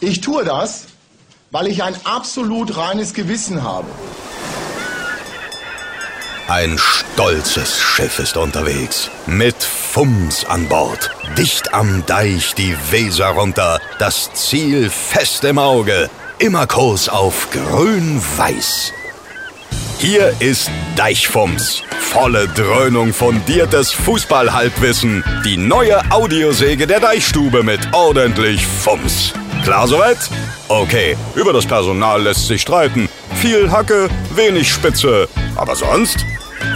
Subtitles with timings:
[0.00, 0.84] Ich tue das,
[1.50, 3.86] weil ich ein absolut reines Gewissen habe.
[6.48, 9.10] Ein stolzes Schiff ist unterwegs.
[9.26, 11.10] Mit Fums an Bord.
[11.36, 13.80] Dicht am Deich die Weser runter.
[13.98, 16.10] Das Ziel fest im Auge.
[16.38, 18.92] Immer Kurs auf grün-weiß.
[19.98, 21.82] Hier ist Deichfums.
[21.98, 25.24] Volle Dröhnung fundiertes Fußballhalbwissen.
[25.44, 29.32] Die neue Audiosäge der Deichstube mit ordentlich Fums.
[29.66, 30.18] Klar soweit?
[30.68, 33.08] Okay, über das Personal lässt sich streiten.
[33.34, 35.28] Viel Hacke, wenig Spitze.
[35.56, 36.24] Aber sonst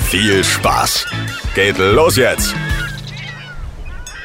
[0.00, 1.06] viel Spaß.
[1.54, 2.52] Geht los jetzt.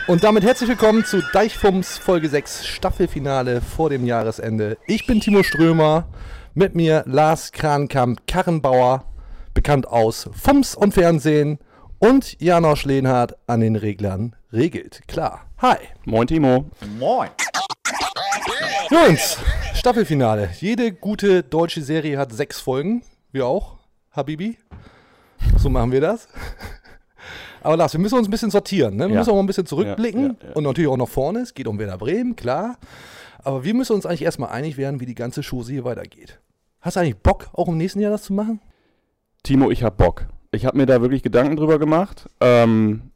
[0.08, 4.80] Und damit herzlich willkommen zu Deichfums Folge 6 Staffelfinale vor dem Jahresende.
[4.88, 6.08] Ich bin Timo Strömer,
[6.56, 9.06] mit mir Lars Krankamp Karrenbauer,
[9.54, 11.60] bekannt aus Fums und Fernsehen
[12.00, 15.04] und Janosch Lehnhardt an den Reglern regelt.
[15.08, 15.42] Klar.
[15.60, 15.78] Hi.
[16.06, 16.66] Moin Timo.
[16.98, 17.30] Moin.
[18.90, 19.38] Jungs,
[19.74, 20.50] Staffelfinale.
[20.60, 23.04] Jede gute deutsche Serie hat sechs Folgen.
[23.32, 23.78] Wir auch,
[24.12, 24.58] Habibi.
[25.58, 26.28] So machen wir das.
[27.62, 28.96] Aber Lars, wir müssen uns ein bisschen sortieren.
[28.96, 29.08] Ne?
[29.08, 29.20] Wir Ja.
[29.20, 30.38] müssen auch mal ein bisschen zurückblicken.
[30.42, 30.54] Ja, ja.
[30.56, 31.40] Und natürlich auch nach vorne.
[31.40, 32.78] Es geht um Werder Bremen, klar.
[33.44, 36.40] Aber wir müssen uns eigentlich erstmal einig werden, wie die ganze Chose hier weitergeht.
[36.82, 38.60] Hast du eigentlich Bock, auch im nächsten Jahr das zu machen?
[39.44, 40.28] Timo, ich hab Bock.
[40.52, 42.30] Ich habe mir da wirklich Gedanken drüber gemacht.
[42.40, 43.12] Ähm,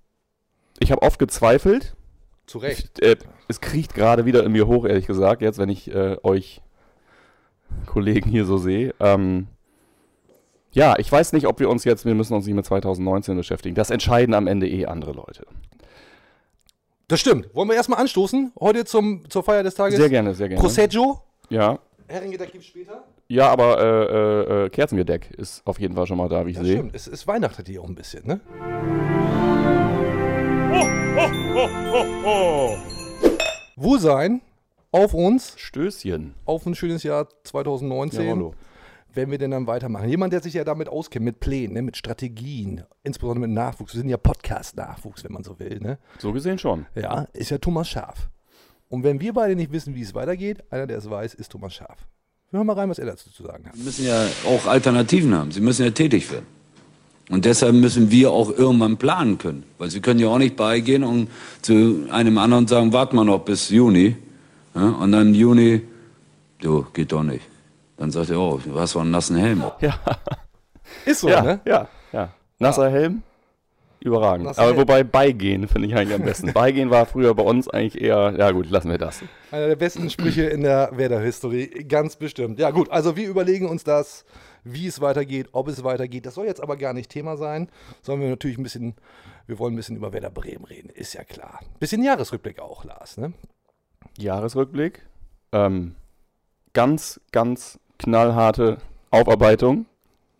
[0.79, 1.95] ich habe oft gezweifelt.
[2.49, 2.99] Zu Recht.
[3.03, 3.15] Äh,
[3.47, 6.61] es kriecht gerade wieder in mir hoch, ehrlich gesagt, jetzt, wenn ich äh, euch
[7.85, 8.95] Kollegen hier so sehe.
[8.99, 9.45] Ähm,
[10.71, 13.75] ja, ich weiß nicht, ob wir uns jetzt, wir müssen uns nicht mit 2019 beschäftigen.
[13.75, 15.45] Das entscheiden am Ende eh andere Leute.
[17.07, 17.53] Das stimmt.
[17.53, 18.51] Wollen wir erstmal anstoßen?
[18.59, 19.99] Heute zum, zur Feier des Tages?
[19.99, 20.59] Sehr gerne, sehr gerne.
[20.59, 21.21] Prosecco.
[21.49, 21.77] Ja,
[22.07, 23.03] Heringedeck gibt's später.
[23.27, 26.57] ja aber äh, äh, äh, Kerzengedeck ist auf jeden Fall schon mal da, wie ich
[26.57, 26.77] Das sehe.
[26.77, 26.95] stimmt.
[26.95, 28.39] Es, es weihnachtet hier auch ein bisschen, ne?
[33.75, 34.41] Wohlsein
[34.91, 36.33] auf uns, Stößchen.
[36.45, 38.25] auf ein schönes Jahr 2019.
[38.25, 38.53] Jawollo.
[39.13, 40.07] wenn wir denn dann weitermachen.
[40.09, 43.93] Jemand, der sich ja damit auskennt, mit Plänen, ne, mit Strategien, insbesondere mit Nachwuchs.
[43.93, 45.79] Wir sind ja Podcast-Nachwuchs, wenn man so will.
[45.79, 45.97] Ne?
[46.19, 46.85] So gesehen schon.
[46.95, 48.29] Ja, ist ja Thomas Schaf.
[48.87, 51.73] Und wenn wir beide nicht wissen, wie es weitergeht, einer, der es weiß, ist Thomas
[51.73, 52.07] Schaf.
[52.51, 53.75] Wir hören mal rein, was er dazu zu sagen hat.
[53.75, 55.51] Sie müssen ja auch Alternativen haben.
[55.51, 56.45] Sie müssen ja tätig werden.
[57.29, 59.63] Und deshalb müssen wir auch irgendwann planen können.
[59.77, 61.29] Weil Sie können ja auch nicht beigehen und
[61.61, 64.15] zu einem anderen sagen, warte mal noch bis Juni.
[64.73, 65.81] Ja, und dann im Juni,
[66.59, 67.45] du, geht doch nicht.
[67.97, 69.63] Dann sagt er, oh, du hast doch einen nassen Helm.
[69.81, 69.99] Ja.
[71.05, 71.59] Ist so, ja, ne?
[71.65, 72.29] ja, ja.
[72.57, 73.21] Nasser Helm,
[73.99, 74.45] überragend.
[74.45, 74.81] Nasser Aber Helm.
[74.81, 76.53] wobei Beigehen finde ich eigentlich am besten.
[76.53, 79.21] Beigehen war früher bei uns eigentlich eher, ja gut, lassen wir das.
[79.51, 82.59] Einer der besten Sprüche in der Werder-History, ganz bestimmt.
[82.59, 84.25] Ja gut, also wir überlegen uns das,
[84.63, 86.25] wie es weitergeht, ob es weitergeht.
[86.25, 87.69] Das soll jetzt aber gar nicht Thema sein,
[88.01, 88.95] sondern wir natürlich ein bisschen,
[89.47, 91.59] wir wollen ein bisschen über Werder Bremen reden, ist ja klar.
[91.79, 93.33] Bisschen Jahresrückblick auch, Lars, ne?
[94.17, 95.05] Jahresrückblick.
[95.51, 95.95] Ähm,
[96.73, 98.77] ganz, ganz knallharte
[99.11, 99.85] Aufarbeitung.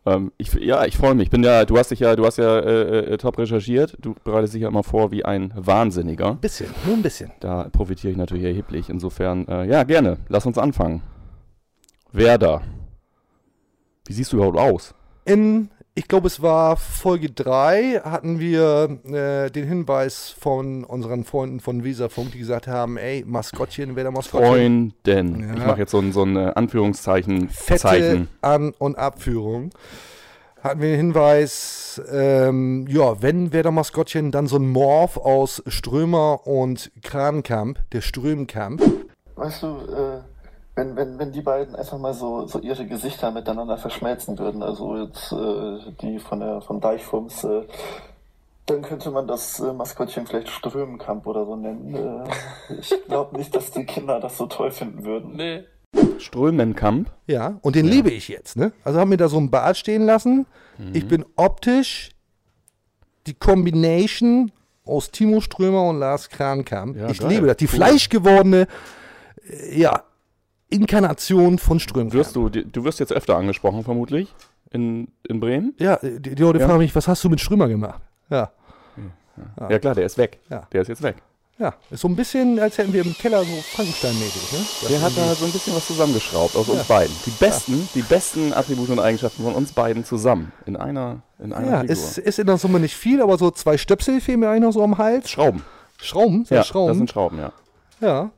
[0.05, 1.25] Ähm, ich, ja, ich freue mich.
[1.25, 3.97] Ich bin ja, du hast dich ja, du hast ja äh, äh, top recherchiert.
[3.99, 6.35] Du bereitest dich ja immer vor wie ein Wahnsinniger.
[6.35, 7.31] Bisschen, nur ein bisschen.
[7.39, 8.89] Da profitiere ich natürlich erheblich.
[8.89, 10.17] Insofern, äh, ja, gerne.
[10.27, 11.01] Lass uns anfangen.
[12.11, 12.61] Werder.
[14.09, 14.95] Wie siehst du überhaupt aus?
[15.25, 21.59] In, ich glaube, es war Folge 3, hatten wir äh, den Hinweis von unseren Freunden
[21.59, 24.95] von Weserfunk, die gesagt haben, ey, Maskottchen, Werder Maskottchen.
[25.05, 25.47] Freunden.
[25.47, 25.53] Ja.
[25.53, 27.49] Ich mache jetzt so ein, so ein äh, Anführungszeichen.
[27.49, 28.27] fette Zeichen.
[28.41, 29.69] An- und Abführung.
[30.63, 36.47] Hatten wir den Hinweis, ähm, ja, wenn Werder Maskottchen, dann so ein Morph aus Strömer
[36.47, 38.81] und Krankamp, der Strömkamp.
[39.35, 40.21] Weißt du, äh,
[40.79, 44.95] wenn, wenn, wenn die beiden einfach mal so, so ihre Gesichter miteinander verschmelzen würden, also
[44.95, 47.63] jetzt äh, die von der von Deichfums, äh,
[48.65, 51.93] dann könnte man das äh, Maskottchen vielleicht Strömenkamp oder so nennen.
[51.93, 55.65] Äh, ich glaube nicht, dass die Kinder das so toll finden würden.
[56.17, 57.11] Strömenkamp.
[57.27, 58.71] Ja, und den liebe ich jetzt, ne?
[58.85, 60.45] Also haben wir da so ein Bart stehen lassen.
[60.77, 60.91] Mhm.
[60.93, 62.11] Ich bin optisch
[63.27, 64.51] die Combination
[64.85, 66.95] aus Timo Strömer und Lars Krankamp.
[66.95, 67.29] Ja, ich geil.
[67.29, 67.57] liebe das.
[67.57, 67.75] Die Cool.
[67.75, 68.67] fleischgewordene,
[69.49, 70.03] äh, ja,
[70.69, 72.13] Inkarnation von Strömkamp.
[72.13, 74.33] Wirst du, du wirst jetzt öfter angesprochen, vermutlich,
[74.71, 75.73] in, in Bremen.
[75.79, 76.67] Ja, die, die Leute Ja.
[76.67, 78.01] fragen mich, was hast du mit Strömer gemacht?
[78.29, 78.51] Ja.
[79.69, 80.39] Ja, klar, der ist weg.
[80.49, 80.67] Ja.
[80.71, 81.15] Der ist jetzt weg.
[81.57, 84.59] Ja, ist so ein bisschen, als hätten wir im Keller so Frankenstein-mäßig, ne?
[84.81, 86.95] Das Der hat da so ein bisschen was zusammengeschraubt aus uns Ja.
[86.95, 87.13] beiden.
[87.25, 90.53] Die besten, die besten Attribute und Eigenschaften von uns beiden zusammen.
[90.65, 91.93] In einer, in einer ja, Figur.
[91.93, 94.71] ist, ist in der Summe nicht viel, aber so zwei Stöpsel fehlen mir eigentlich noch
[94.71, 95.29] so am Hals.
[95.29, 95.63] Schrauben.
[96.01, 96.87] Schrauben, Ja, Schrauben.
[96.89, 97.51] das sind Schrauben, ja.
[97.99, 98.29] ja.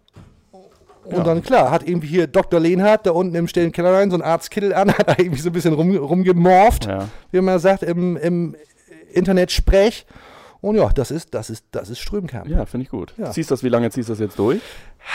[1.03, 1.23] Und Ja.
[1.23, 2.59] dann, klar, hat irgendwie hier Dr.
[2.59, 5.53] Lehnhardt da unten im stillen Kellerlein so einen Arztkittel an, hat da irgendwie so ein
[5.53, 7.07] bisschen rum, rumgemorft, ja.
[7.31, 8.55] wie man sagt, im, im
[9.13, 10.05] Internet-Sprech.
[10.61, 12.47] Und ja, das ist, das ist, das ist Strömkamp.
[12.47, 13.15] Ja, finde ich gut.
[13.17, 13.31] Ja.
[13.31, 14.61] Ziehst das, wie lange ziehst du das jetzt durch?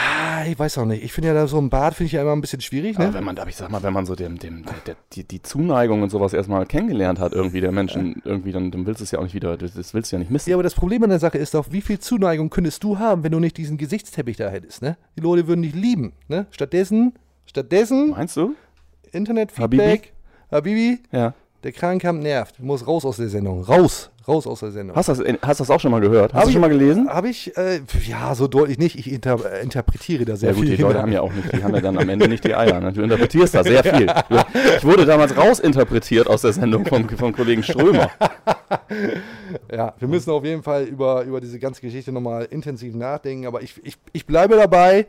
[0.02, 1.04] Ah, ich weiß auch nicht.
[1.04, 3.06] Ich finde ja da so ein Bad finde ich ja immer ein bisschen schwierig, Aber
[3.06, 3.14] ne?
[3.14, 6.02] wenn man, aber ich sag mal, wenn man so dem, dem, der, die, die Zuneigung
[6.02, 9.20] und sowas erstmal kennengelernt hat, irgendwie der Menschen, irgendwie, dann, dann willst du es ja
[9.20, 10.50] auch nicht wieder, das, willst du ja nicht missen.
[10.50, 13.22] Ja, aber das Problem an der Sache ist doch, wie viel Zuneigung könntest du haben,
[13.22, 14.96] wenn du nicht diesen Gesichtsteppich da hättest, ne?
[15.16, 16.46] Die Leute würden dich lieben, ne?
[16.50, 17.12] Stattdessen,
[17.46, 18.56] stattdessen Meinst du?
[19.12, 20.12] Internetfeedback.
[20.50, 21.34] Habibi, Ja.
[21.62, 22.60] der Krankamp nervt.
[22.60, 23.62] Muss raus aus der Sendung.
[23.62, 24.10] Raus.
[24.28, 24.96] Raus aus der Sendung.
[24.96, 26.32] Hast du das, hast das auch schon mal gehört?
[26.32, 27.08] Hast Hab du ich- schon mal gelesen?
[27.08, 28.98] Habe ich, äh, ja, so deutlich nicht.
[28.98, 30.76] Ich inter interpretiere da sehr Ja gut, viel.
[30.76, 32.80] die Leute haben ja auch nicht, die haben ja dann am Ende nicht die Eier.
[32.80, 32.92] Ne?
[32.92, 34.06] Du interpretierst da sehr viel.
[34.78, 38.10] Ich wurde damals rausinterpretiert aus der Sendung vom, vom Kollegen Strömer.
[39.72, 43.62] Ja, wir müssen auf jeden Fall über, über diese ganze Geschichte nochmal intensiv nachdenken, aber
[43.62, 45.06] ich, ich, ich bleibe dabei.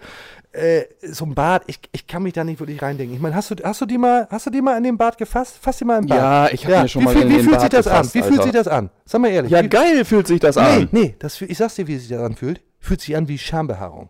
[0.52, 3.16] Äh, so ein Bad, ich, ich kann mich da nicht wirklich reindenken.
[3.16, 5.18] Ich meine, hast du, hast du die mal, hast du die mal in den Bad
[5.18, 5.58] gefasst?
[5.62, 6.18] Fass die mal im Bad.
[6.18, 7.86] Ja, ich hab mir schon wie mal viel, in Wie den fühlt Bad sich das
[7.86, 8.22] gefasst, an?
[8.22, 8.90] Wie fühlt sich das an?
[9.09, 9.51] Sag mal ehrlich.
[9.51, 10.89] Ja, wie, geil fühlt sich das Nee, an.
[10.92, 12.62] nee, das, ich sag's dir, wie sich das anfühlt.
[12.80, 14.09] Fühlt sich an wie Schambehaarung.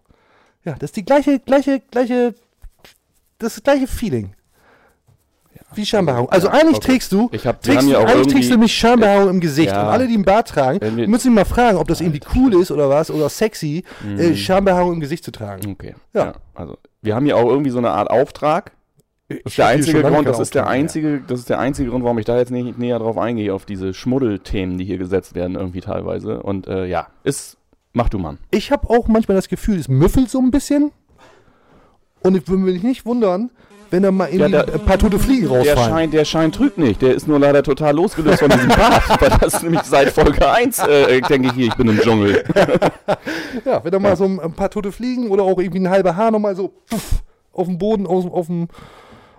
[0.66, 2.34] Ja, das ist die gleiche, gleiche, gleiche,
[3.38, 4.34] das ist das gleiche Feeling.
[5.74, 6.30] Wie Schambehaarung.
[6.30, 6.88] Also eigentlich okay.
[6.94, 9.72] trägst du, Ich hab- trägst, haben ja auch eigentlich trägst du nämlich Schambehaarung im Gesicht.
[9.72, 9.84] Ja.
[9.84, 12.54] Und alle, die einen Bart tragen, wir- müssen sich mal fragen, ob das irgendwie cool
[12.62, 13.84] ist oder was, oder sexy,
[14.18, 15.72] äh, Schambehaarung im Gesicht zu tragen.
[15.72, 15.94] Okay.
[16.14, 16.26] Ja.
[16.26, 16.34] Ja.
[16.56, 18.72] Also, wir haben ja auch irgendwie so eine Art Auftrag.
[19.30, 22.18] Das ist der einzige Grund, das ist der einzige, das ist der einzige Grund, warum
[22.18, 25.82] ich da jetzt nicht näher drauf eingehe, auf diese Schmuddelthemen, die hier gesetzt werden, irgendwie
[25.82, 26.42] teilweise.
[26.42, 27.58] Und äh, ja, ist,
[27.92, 28.38] mach du Mann.
[28.52, 30.92] Ich habe auch manchmal das Gefühl, es müffelt so ein bisschen.
[32.24, 33.52] Und ich würde mich nicht wundern,
[33.92, 35.90] wenn da mal irgendwie Ja, der- ein paar tote Fliegen Der rausfallen.
[35.90, 39.30] Schein, der Schein trügt nicht, der ist nur leider total losgelöst von diesem Bad, weil
[39.42, 42.44] das nämlich seit Folge 1, äh, denke ich hier, ich bin im Dschungel.
[43.66, 46.16] Ja, wenn da mal so ein, ein paar tote Fliegen oder auch irgendwie ein halber
[46.16, 47.24] Haar nochmal so puff,
[47.54, 48.68] auf dem Boden, aus, auf, dem,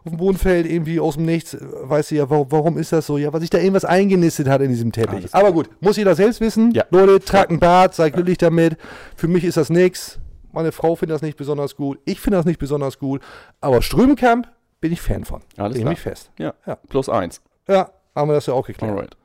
[0.09, 3.07] auf dem Boden fällt, irgendwie aus dem Nichts, weißt du ja, warum, warum ist das
[3.07, 3.19] so?
[3.19, 5.17] Ja, weil sich da irgendwas eingenistet hat in diesem Teppich.
[5.19, 5.35] Alles.
[5.35, 6.73] Aber gut, muss jeder selbst wissen.
[6.73, 6.85] Ja.
[6.91, 8.77] Leute, tragt ein Bart, seid glücklich damit.
[9.17, 10.19] Für mich ist das nix.
[10.53, 11.99] Meine Frau findet das nicht besonders gut.
[12.05, 13.23] Ich finde das nicht besonders gut.
[13.61, 14.49] Aber Strömkamp
[14.81, 15.43] bin ich Fan von.
[15.57, 15.91] Alles klar.
[15.91, 16.31] mich fest.
[16.39, 16.77] Ja, Ja.
[16.89, 17.41] plus eins.
[17.69, 18.93] Ja, haben wir das ja auch geklärt.
[18.93, 19.17] Alright.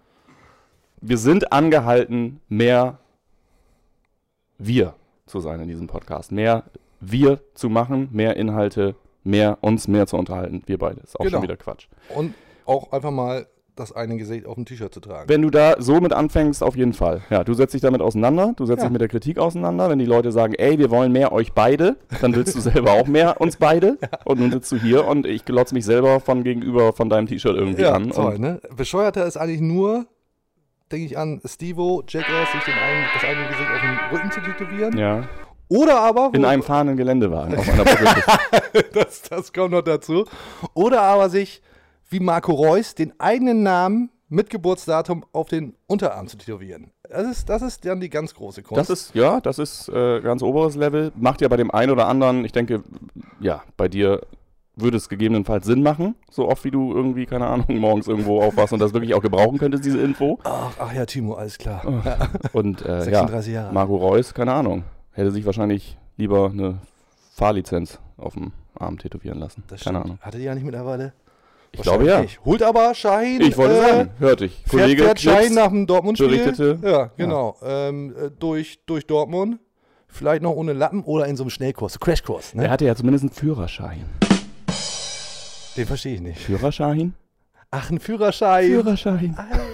[1.02, 3.00] Wir sind angehalten, mehr
[4.58, 4.96] wir
[5.26, 6.32] zu sein in diesem Podcast.
[6.32, 6.64] Mehr
[7.00, 10.62] wir zu machen, mehr Inhalte, mehr uns mehr zu unterhalten.
[10.66, 11.02] Wir beide.
[11.02, 11.38] Ist auch Genau.
[11.38, 11.88] schon wieder Quatsch.
[12.16, 12.34] Und
[12.66, 15.28] auch einfach mal das eine Gesicht auf dem T-Shirt zu tragen.
[15.28, 17.22] Wenn du da so mit anfängst, auf jeden Fall.
[17.32, 18.86] Ja, du setzt dich damit auseinander, du setzt Ja.
[18.86, 19.90] dich mit der Kritik auseinander.
[19.90, 23.08] Wenn die Leute sagen, ey, wir wollen mehr euch beide, dann willst du selber auch
[23.08, 23.98] mehr uns beide.
[24.26, 27.56] Und nun sitzt du hier und ich glotze mich selber von gegenüber von deinem T-Shirt
[27.58, 28.12] irgendwie ja, an.
[28.12, 28.62] toll, ne?
[28.78, 30.06] Bescheuerter ist eigentlich nur,
[30.92, 34.40] denke ich an, Stevo, Jackass, sich den einen, das eine Gesicht auf den Rücken zu
[34.42, 34.98] tätowieren.
[35.00, 35.24] ja,
[35.70, 37.86] Oder aber, in einem fahrenden Geländewagen auf einer
[38.94, 40.26] das, das kommt noch dazu.
[40.74, 41.62] Oder aber sich,
[42.10, 46.92] wie Marco Reus, den eigenen Namen mit Geburtsdatum auf den Unterarm zu tätowieren.
[47.10, 48.80] Das ist, das ist dann die ganz große Kunst.
[48.80, 51.12] Das ist, ja, das ist äh, ganz oberes Level.
[51.16, 52.84] Macht ja bei dem einen oder anderen, ich denke,
[53.40, 54.22] ja, bei dir
[54.76, 58.74] würde es gegebenenfalls Sinn machen, so oft wie du irgendwie, keine Ahnung, morgens irgendwo aufwachst
[58.74, 60.40] und das wirklich auch gebrauchen könntest, diese Info.
[60.44, 61.86] ach, ach ja, Timo, alles klar.
[62.54, 63.74] Und äh, 36 ja, Jahre.
[63.74, 64.84] Marco Reus, keine Ahnung,
[65.14, 66.80] hätte sich wahrscheinlich lieber eine
[67.34, 69.64] Fahrlizenz auf dem Arm tätowieren lassen.
[69.68, 70.06] Das keine stimmt.
[70.06, 70.20] Ahnung.
[70.22, 71.14] Hatte die ja nicht mittlerweile?
[71.72, 72.22] Ich glaube ja.
[72.22, 72.40] Nicht.
[72.46, 73.42] Holt aber Schein.
[73.42, 74.64] Ich wollte äh, sagen, hörte ich.
[74.66, 76.80] Fährt, Kollege fährt Schein nach dem Dortmund-Spiel.
[76.84, 77.58] Ja, genau.
[77.64, 79.60] Ähm, äh, durch, durch Dortmund.
[80.08, 82.54] Vielleicht noch ohne Lappen oder in so einem Schnellkurs, Crashkurs.
[82.54, 82.62] Ne?
[82.62, 84.06] der hatte ja zumindest einen Führerschein.
[85.76, 86.40] Den verstehe ich nicht.
[86.40, 87.16] Führerschein?
[87.72, 88.68] Ach, ein Führerschein.
[88.68, 89.34] Führerschein.
[89.36, 89.66] Alter,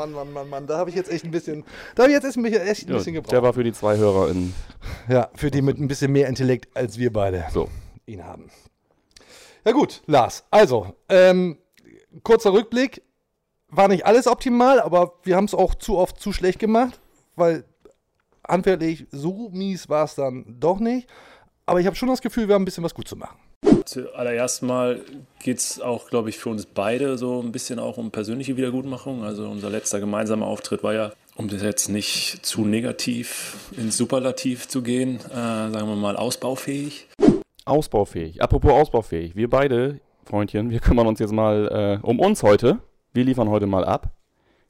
[0.00, 0.66] Mann, Mann, Mann, Mann.
[0.66, 1.64] Da habe ich jetzt echt ein bisschen,
[1.94, 3.42] da habe ich jetzt echt ein bisschen, Ja, bisschen der gebraucht.
[3.42, 4.54] war für die zwei Hörer in
[5.08, 7.68] Ja, für die mit ein bisschen mehr Intellekt als wir beide so.
[8.06, 8.50] ihn haben.
[9.64, 10.44] Ja gut, Lars.
[10.50, 11.58] Also, ähm,
[12.22, 13.02] kurzer Rückblick.
[13.68, 16.98] War nicht alles optimal, aber wir haben es auch zu oft zu schlecht gemacht,
[17.36, 17.64] weil
[18.48, 21.08] handwerklich so mies war es dann doch nicht.
[21.70, 23.36] Aber ich habe schon das Gefühl, wir haben ein bisschen was gut zu machen.
[23.84, 25.02] Zuallererst mal
[25.38, 29.22] geht es auch, glaube ich, für uns beide so ein bisschen auch um persönliche Wiedergutmachung.
[29.22, 34.66] Also unser letzter gemeinsamer Auftritt war ja, um das jetzt nicht zu negativ ins Superlativ
[34.66, 37.06] zu gehen, äh, sagen wir mal ausbaufähig.
[37.66, 38.42] Ausbaufähig.
[38.42, 39.36] Apropos ausbaufähig.
[39.36, 42.80] Wir beide, Freundchen, wir kümmern uns jetzt mal äh, um uns heute.
[43.12, 44.10] Wir liefern heute mal ab.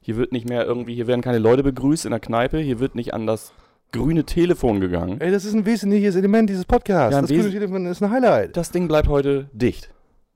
[0.01, 2.59] Hier wird nicht mehr irgendwie, hier werden keine Leute begrüßt in der Kneipe.
[2.59, 3.53] Hier wird nicht an das
[3.91, 5.19] grüne Telefon gegangen.
[5.19, 7.13] Ey, das ist ein wesentliches Element dieses Podcasts.
[7.13, 8.55] Ja, das grüne Telefon ist ein Highlight.
[8.55, 9.89] Das Ding bleibt heute dicht.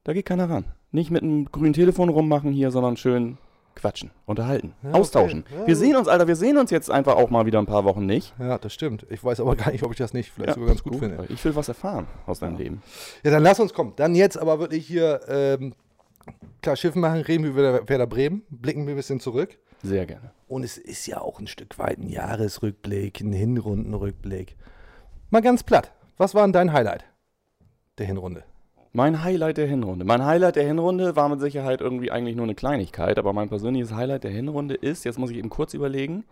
[0.03, 0.65] Da geht keiner ran.
[0.91, 3.37] Nicht mit einem grünen Telefon rummachen hier, sondern schön
[3.75, 5.41] quatschen, unterhalten, Ja, austauschen.
[5.45, 5.53] okay.
[5.61, 5.83] Ja, wir gut.
[5.83, 8.33] sehen uns, Alter, wir sehen uns jetzt einfach auch mal wieder ein paar Wochen nicht.
[8.39, 9.05] Ja, das stimmt.
[9.09, 11.17] Ich weiß aber gar nicht, ob ich das nicht vielleicht Ja, sogar ganz gut, finde.
[11.17, 12.81] weil Ich will was erfahren aus deinem Leben.
[13.23, 13.91] Ja, dann lass uns kommen.
[13.97, 15.73] Dann jetzt aber wirklich hier ähm,
[16.61, 19.57] klar Schiff machen, reden wir über Werder Bremen, blicken wir ein bisschen zurück.
[19.83, 20.31] Sehr gerne.
[20.47, 24.55] Und es ist ja auch ein Stück weit ein Jahresrückblick, ein Hinrundenrückblick.
[25.29, 25.91] Mal ganz platt.
[26.17, 27.05] Was war denn dein Highlight
[27.97, 28.43] der Hinrunde?
[28.93, 30.05] Mein Highlight der Hinrunde.
[30.05, 33.91] Mein Highlight der Hinrunde war mit Sicherheit irgendwie eigentlich nur eine Kleinigkeit, aber mein persönliches
[33.93, 36.23] Highlight der Hinrunde ist, jetzt muss ich eben kurz überlegen,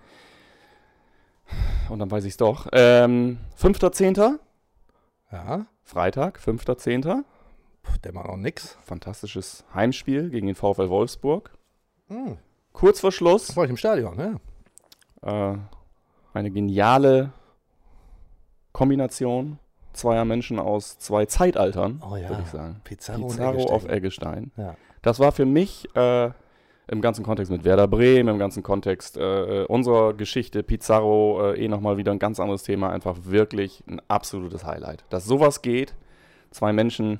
[1.89, 4.39] und dann weiß ich es doch, ähm, 5.10.,
[5.31, 7.23] Ja, Freitag, 5.10.,
[7.83, 8.77] Puh, der macht auch nix.
[8.85, 11.51] fantastisches Heimspiel gegen den VfL Wolfsburg.
[12.07, 12.37] Hm.
[12.73, 14.39] Kurz vor Schluss, War ich im Stadion, ne?
[15.21, 15.55] äh,
[16.33, 17.31] eine geniale
[18.71, 19.59] Kombination
[19.93, 22.81] zweier Menschen aus zwei Zeitaltern, Oh ja, würde ich sagen.
[22.83, 24.51] Pizarro, Pizarro auf Eggestein.
[24.57, 24.75] Ja.
[25.03, 26.31] Das war für mich äh,
[26.87, 31.67] im ganzen Kontext mit Werder Bremen, im ganzen Kontext äh, unserer Geschichte, Pizarro, äh, eh
[31.67, 35.05] nochmal wieder ein ganz anderes Thema, einfach wirklich ein absolutes Highlight.
[35.09, 35.93] Dass sowas geht,
[36.49, 37.19] zwei Menschen,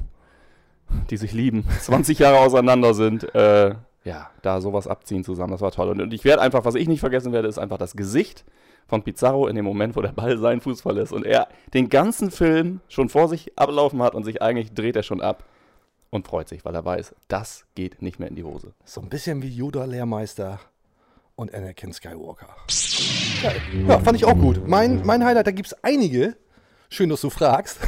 [1.12, 5.72] die sich lieben, 20 Jahre auseinander sind, äh, ja, da sowas abziehen zusammen, das war
[5.72, 5.90] toll.
[5.90, 8.44] Und, und ich werde einfach, was ich nicht vergessen werde, ist einfach das Gesicht
[8.88, 12.32] von Pizarro in dem Moment, wo der Ball seinen Fuß verlässt und er den ganzen
[12.32, 15.46] Film schon vor sich ablaufen hat und sich eigentlich dreht er schon ab
[16.10, 18.74] und freut sich, weil er weiß, das geht nicht mehr in die Hose.
[18.84, 20.60] So ein bisschen wie Yoda Lehrmeister
[21.36, 22.50] und Anakin Skywalker.
[23.42, 23.62] Geil.
[23.88, 24.68] Ja, fand ich auch gut.
[24.68, 26.36] Mein, mein Highlight, da gibt es einige.
[26.90, 27.80] Schön, dass du fragst.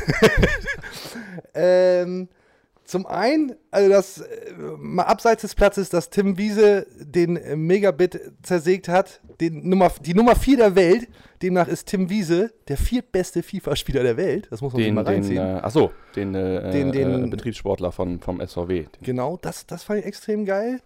[1.53, 2.27] ähm,
[2.85, 8.87] zum einen, also das, äh, mal abseits des Platzes, dass Tim Wiese den Megabit zersägt
[8.87, 11.07] hat, den Nummer, die Nummer 4 der Welt.
[11.41, 14.47] Demnach ist Tim Wiese der viertbeste FIFA-Spieler der Welt.
[14.51, 15.37] Das muss man sich Den, mal den, reinziehen.
[15.37, 18.85] äh, achso, den, äh, Den- den- äh, Betriebssportler von, vom SVW.
[19.01, 20.79] Genau, das, das fand ich extrem geil.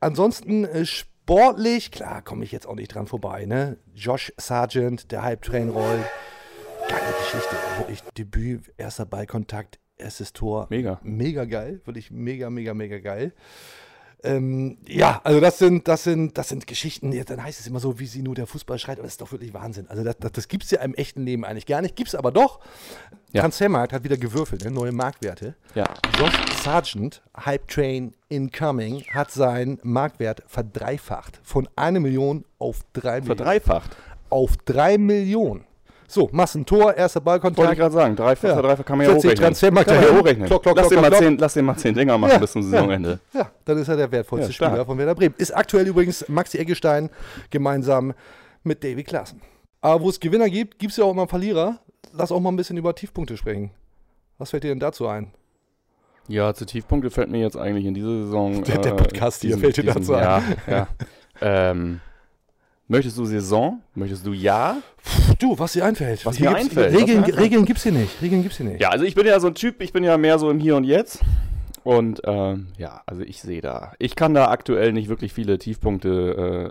[0.00, 3.76] Ansonsten äh, sportlich, klar, komme ich jetzt auch nicht dran vorbei, ne?
[3.94, 6.04] Josh Sargent, der Halbtrain rollt.
[6.88, 7.54] Geile Geschichte.
[7.78, 10.66] Wirklich Debüt, erster Ballkontakt, erstes Tor.
[10.70, 11.00] Mega.
[11.02, 11.80] Mega geil.
[11.84, 13.32] Wirklich mega, mega, mega geil.
[14.24, 17.80] Ähm, ja, also das sind, das sind, das sind Geschichten, ja, dann heißt es immer
[17.80, 19.88] so, wie sie nur der Fußball schreit, aber das ist doch wirklich Wahnsinn.
[19.88, 22.14] Also das, das, das gibt es ja im echten Leben eigentlich gar nicht, gibt es
[22.14, 22.60] aber doch.
[23.32, 23.40] Ja.
[23.40, 24.70] Transfermarkt hat wieder gewürfelt, ne?
[24.70, 25.56] neue Marktwerte.
[25.74, 25.86] Ja.
[26.18, 31.40] Josh Sargent, Hype Train Incoming, hat seinen Marktwert verdreifacht.
[31.42, 33.26] Von 1 Million auf 3 Millionen.
[33.26, 33.96] Verdreifacht.
[34.30, 35.64] Auf 3 Millionen.
[36.12, 37.78] So, Massentor, erster Wollte ich Ballkontakt.
[37.78, 38.36] gerade sagen, drei, Ja.
[38.36, 39.44] verdreifacht kann man ja 40 hochrechnen.
[39.46, 40.46] Transfermarkt kann man ja hochrechnen.
[40.46, 42.38] Klock, klock, lass, klock, den mal zehn, lass den mal zehn Dinger machen Ja.
[42.38, 43.18] bis zum Saisonende.
[43.32, 44.52] Ja, dann ist er der wertvollste Ja.
[44.52, 45.34] Spieler von Werder Bremen.
[45.38, 47.08] Ist aktuell übrigens Maxi Eggestein
[47.48, 48.12] gemeinsam
[48.62, 49.40] mit Davy Klaassen.
[49.80, 51.78] Aber wo es Gewinner gibt, gibt es ja auch immer Verlierer.
[52.12, 53.70] Lass auch mal ein bisschen über Tiefpunkte sprechen.
[54.36, 55.32] Was fällt dir denn dazu ein?
[56.28, 58.62] Ja, zu Tiefpunkte fällt mir jetzt eigentlich in dieser Saison.
[58.64, 60.22] Der- der Podcast hier fällt dir dazu ein.
[60.22, 60.88] Ja, ja.
[61.40, 62.00] ähm,
[62.92, 63.80] möchtest du Saison?
[63.94, 64.76] Möchtest du Ja?
[65.38, 66.24] Du, was dir einfällt.
[66.24, 67.38] Was Hier mir gibt's- einfällt, Regeln, einfällt.
[67.38, 68.22] Regeln gibt's hier nicht.
[68.22, 68.80] Regeln gibt's hier nicht.
[68.80, 70.76] Ja, also ich bin ja so ein Typ, ich bin ja mehr so im Hier
[70.76, 71.18] und Jetzt.
[71.84, 76.08] Und ähm, ja, also ich sehe da, ich kann da aktuell nicht wirklich viele Tiefpunkte,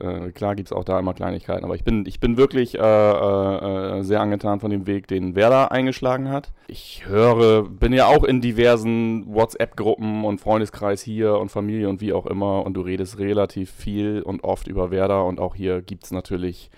[0.02, 2.78] äh, äh, klar gibt es auch da immer Kleinigkeiten, aber ich bin, ich bin wirklich
[2.78, 6.54] äh, äh, äh, sehr angetan von dem Weg, den Werder eingeschlagen hat.
[6.68, 12.14] Ich höre, bin ja auch in diversen WhatsApp-Gruppen und Freundeskreis hier und Familie und wie
[12.14, 16.06] auch immer und du redest relativ viel und oft über Werder und auch hier gibt
[16.06, 16.72] es natürlich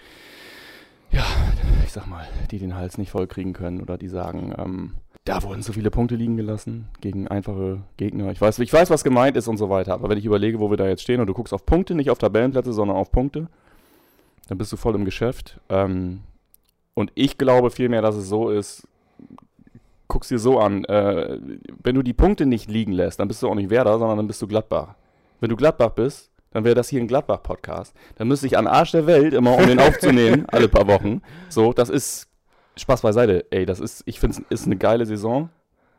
[1.11, 1.23] ja,
[1.85, 4.93] ich sag mal, die den Hals nicht voll kriegen können oder die sagen, ähm,
[5.25, 8.31] da wurden zu viele Punkte liegen gelassen gegen einfache Gegner.
[8.31, 9.93] Ich weiß, ich weiß, was gemeint ist und so weiter.
[9.93, 12.09] Aber wenn ich überlege, wo wir da jetzt stehen und du guckst auf Punkte, nicht
[12.09, 13.47] auf Tabellenplätze, sondern auf Punkte,
[14.49, 15.59] dann bist du voll im Geschäft.
[15.69, 16.21] Ähm,
[16.93, 18.85] und ich glaube vielmehr, dass es so ist,
[20.09, 21.39] guck's dir so an, äh,
[21.81, 24.27] wenn du die Punkte nicht liegen lässt, dann bist du auch nicht Werder, sondern dann
[24.27, 24.95] bist du Gladbach.
[25.39, 27.95] Wenn du Gladbach bist, dann wäre das hier ein Gladbach-Podcast.
[28.15, 31.21] Dann müsste ich an Arsch der Welt immer, um den aufzunehmen, alle paar Wochen.
[31.49, 32.27] So, das ist
[32.77, 33.45] Spaß beiseite.
[33.51, 35.49] Ey, das ist, ich finde es ist eine geile Saison.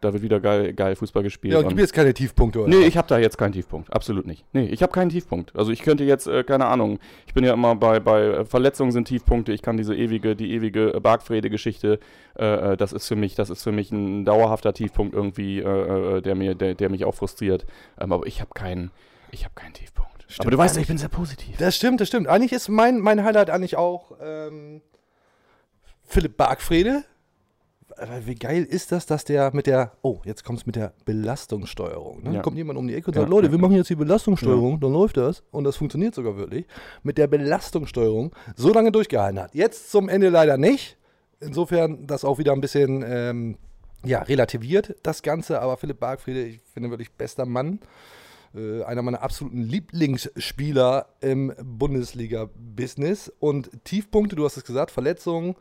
[0.04, 1.54] Da wird wieder geil, geil Fußball gespielt.
[1.54, 2.68] Ja, und gibt jetzt keine Tiefpunkte, oder?
[2.68, 3.90] Nee, ich habe da jetzt keinen Tiefpunkt.
[3.90, 4.44] Absolut nicht.
[4.52, 5.56] Nee, ich habe keinen Tiefpunkt.
[5.56, 8.92] Also ich könnte jetzt, äh, keine Ahnung, ich bin ja immer bei, bei äh, Verletzungen
[8.92, 9.52] sind Tiefpunkte.
[9.52, 12.00] Ich kann diese ewige, die ewige Bargfrede-Geschichte,
[12.38, 16.18] äh, äh, das ist für mich, das ist für mich ein dauerhafter Tiefpunkt irgendwie, äh,
[16.18, 17.64] äh, der mir, der, der mich auch frustriert.
[17.98, 18.90] Ähm, aber ich habe keinen,
[19.30, 20.26] ich habe keinen Tiefpunkt.
[20.38, 21.56] aber du weißt, ja, ich bin sehr positiv.
[21.56, 22.28] Das stimmt, das stimmt.
[22.28, 24.82] Eigentlich ist mein, mein Highlight eigentlich auch ähm,
[26.04, 27.04] Philipp Bargfrede.
[28.24, 32.22] Wie geil ist das, dass der mit der, oh, jetzt kommt es mit der Belastungssteuerung.
[32.24, 32.34] Ne?
[32.34, 32.42] Ja.
[32.42, 33.62] Kommt jemand um die Ecke und Ja, sagt, Leute, ja, wir ja.
[33.62, 35.44] machen jetzt die Belastungssteuerung, dann läuft das.
[35.52, 36.66] Und das funktioniert sogar wirklich.
[37.02, 39.54] Mit der Belastungssteuerung so lange durchgehalten hat.
[39.54, 40.96] Jetzt zum Ende leider nicht.
[41.40, 43.58] Insofern das auch wieder ein bisschen ähm,
[44.04, 45.60] ja, relativiert, das Ganze.
[45.60, 47.80] Aber Philipp Bargfriede, ich finde wirklich bester Mann.
[48.54, 53.32] Äh, einer meiner absoluten Lieblingsspieler im Bundesliga-Business.
[53.40, 55.56] Und Tiefpunkte, du hast es gesagt, Verletzungen.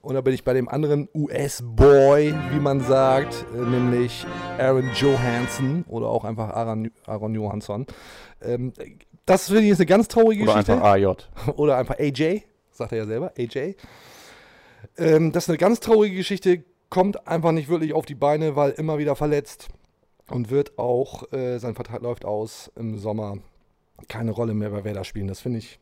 [0.00, 4.26] Und da bin ich bei dem anderen US-Boy, wie man sagt, äh, nämlich
[4.58, 7.86] Aaron Johansson oder auch einfach Aaron, Aaron Johansson.
[8.42, 8.72] Ähm,
[9.24, 10.74] das finde ich ist eine ganz traurige Oder Geschichte.
[10.74, 11.06] einfach AJ.
[11.56, 13.76] Oder einfach AJ, sagt er ja selber, AJ.
[14.98, 18.72] Ähm, das ist eine ganz traurige Geschichte, kommt einfach nicht wirklich auf die Beine, weil
[18.72, 19.68] immer wieder verletzt
[20.30, 23.38] und wird auch, äh, sein Vertrag läuft aus im Sommer,
[24.08, 25.28] keine Rolle mehr bei Werder spielen.
[25.28, 25.78] Das finde ich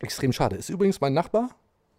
[0.00, 0.56] extrem schade.
[0.56, 1.50] Ist übrigens mein Nachbar,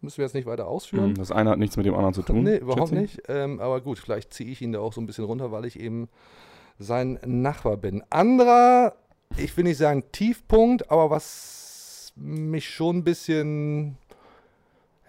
[0.01, 1.09] müssen wir jetzt nicht weiter ausführen.
[1.09, 2.43] Hm, Das eine hat nichts mit dem anderen zu tun.
[2.43, 3.21] Nee, überhaupt nicht.
[3.27, 5.79] Ähm, aber gut, vielleicht ziehe ich ihn da auch so ein bisschen runter, weil ich
[5.79, 6.07] eben
[6.77, 8.03] sein Nachbar bin.
[8.09, 8.93] Anderer,
[9.37, 13.97] ich will nicht sagen Tiefpunkt, aber was mich schon ein bisschen,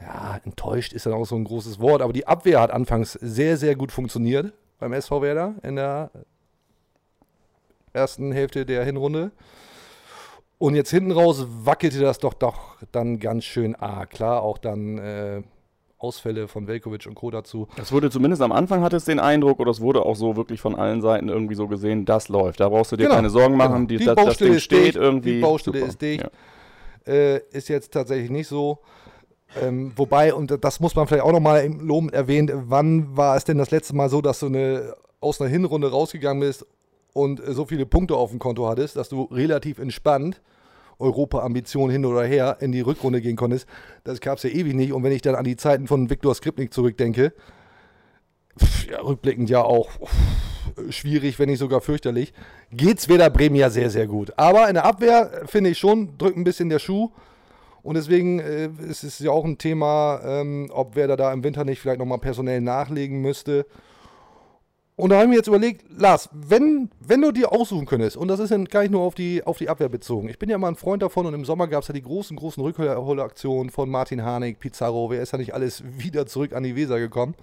[0.00, 3.56] ja, enttäuscht ist dann auch so ein großes Wort, aber die Abwehr hat anfangs sehr,
[3.56, 6.10] sehr gut funktioniert beim SV Werder in der
[7.92, 9.32] ersten Hälfte der Hinrunde.
[10.58, 14.10] Und jetzt hinten raus wackelte das doch doch dann ganz schön arg.
[14.10, 15.42] Klar, auch dann äh,
[15.96, 17.30] Ausfälle von Velkovic und Co.
[17.30, 17.66] dazu.
[17.76, 20.60] Das wurde zumindest am Anfang hat es den Eindruck, oder es wurde auch so wirklich
[20.60, 22.60] von allen Seiten irgendwie so gesehen, das läuft.
[22.60, 23.86] Da brauchst du dir Genau, keine Sorgen machen.
[23.86, 23.98] genau.
[23.98, 25.34] Die, das, das Ding ist steht dicht, irgendwie.
[25.36, 25.88] die Baustelle Super.
[25.90, 26.22] ist dicht.
[27.06, 27.12] Ja.
[27.12, 28.78] Äh, ist jetzt tatsächlich nicht so.
[29.60, 33.44] Ähm, wobei, und das muss man vielleicht auch nochmal im Lob erwähnen, wann war es
[33.44, 36.66] denn das letzte Mal so, dass du eine, aus einer Hinrunde rausgegangen bist
[37.12, 40.40] und äh, so viele Punkte auf dem Konto hattest, dass du relativ entspannt
[41.00, 43.66] Europa-Ambitionen hin oder her in die Rückrunde gehen konntest.
[44.04, 44.92] Das gab es ja ewig nicht.
[44.92, 47.32] Und wenn ich dann an die Zeiten von Viktor Skripnik zurückdenke,
[48.58, 52.32] pf, ja, rückblickend ja auch pf, schwierig, wenn nicht sogar fürchterlich,
[52.70, 54.32] geht's Werder Bremen ja sehr, sehr gut.
[54.36, 57.10] Aber in der Abwehr, äh, finde ich schon, drückt ein bisschen der Schuh.
[57.82, 61.64] Und deswegen äh, ist es ja auch ein Thema, ähm, ob Werder da im Winter
[61.64, 63.64] nicht vielleicht nochmal personell nachlegen müsste.
[65.00, 68.28] Und da habe ich mir jetzt überlegt, Lars, wenn, wenn du dir aussuchen könntest, und
[68.28, 70.28] das ist dann gar nicht nur auf die, auf die Abwehr bezogen.
[70.28, 72.36] Ich bin ja mal ein Freund davon und im Sommer gab es ja die großen,
[72.36, 76.76] großen Rückholaktionen von Martin Harnik, Pizarro, wer ist ja nicht alles wieder zurück an die
[76.76, 77.34] Weser gekommen.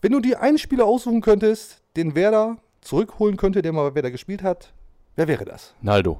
[0.00, 4.10] Wenn du dir einen Spieler aussuchen könntest, den Werder zurückholen könnte, der mal bei Werder
[4.10, 4.72] gespielt hat,
[5.14, 5.74] wer wäre das?
[5.80, 6.18] Naldo.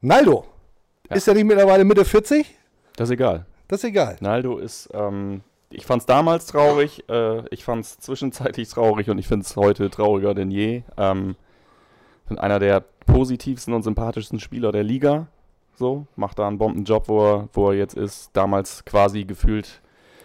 [0.00, 0.46] Naldo.
[1.10, 1.16] Ja.
[1.16, 2.46] Ist er nicht mittlerweile Mitte 40?
[2.96, 3.44] Das ist egal.
[3.68, 4.16] Das ist egal.
[4.20, 9.18] Naldo ist, ähm, ich fand es damals traurig, äh, ich fand es zwischenzeitlich traurig und
[9.18, 10.82] ich finde es heute trauriger denn je.
[10.96, 11.36] Ähm,
[12.28, 15.28] bin einer der positivsten und sympathischsten Spieler der Liga.
[15.76, 18.30] So, macht da einen Bombenjob, wo er, wo er jetzt ist.
[18.34, 19.80] Damals quasi gefühlt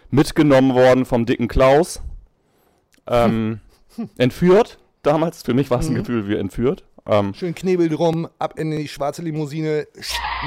[0.09, 2.01] mitgenommen worden vom dicken Klaus.
[3.07, 3.59] Ähm,
[4.17, 5.43] entführt damals.
[5.43, 5.97] Für mich war es ein Mhm.
[5.97, 6.83] Gefühl wie entführt.
[7.07, 9.87] Ähm, Schön Knebel drum, ab in die schwarze Limousine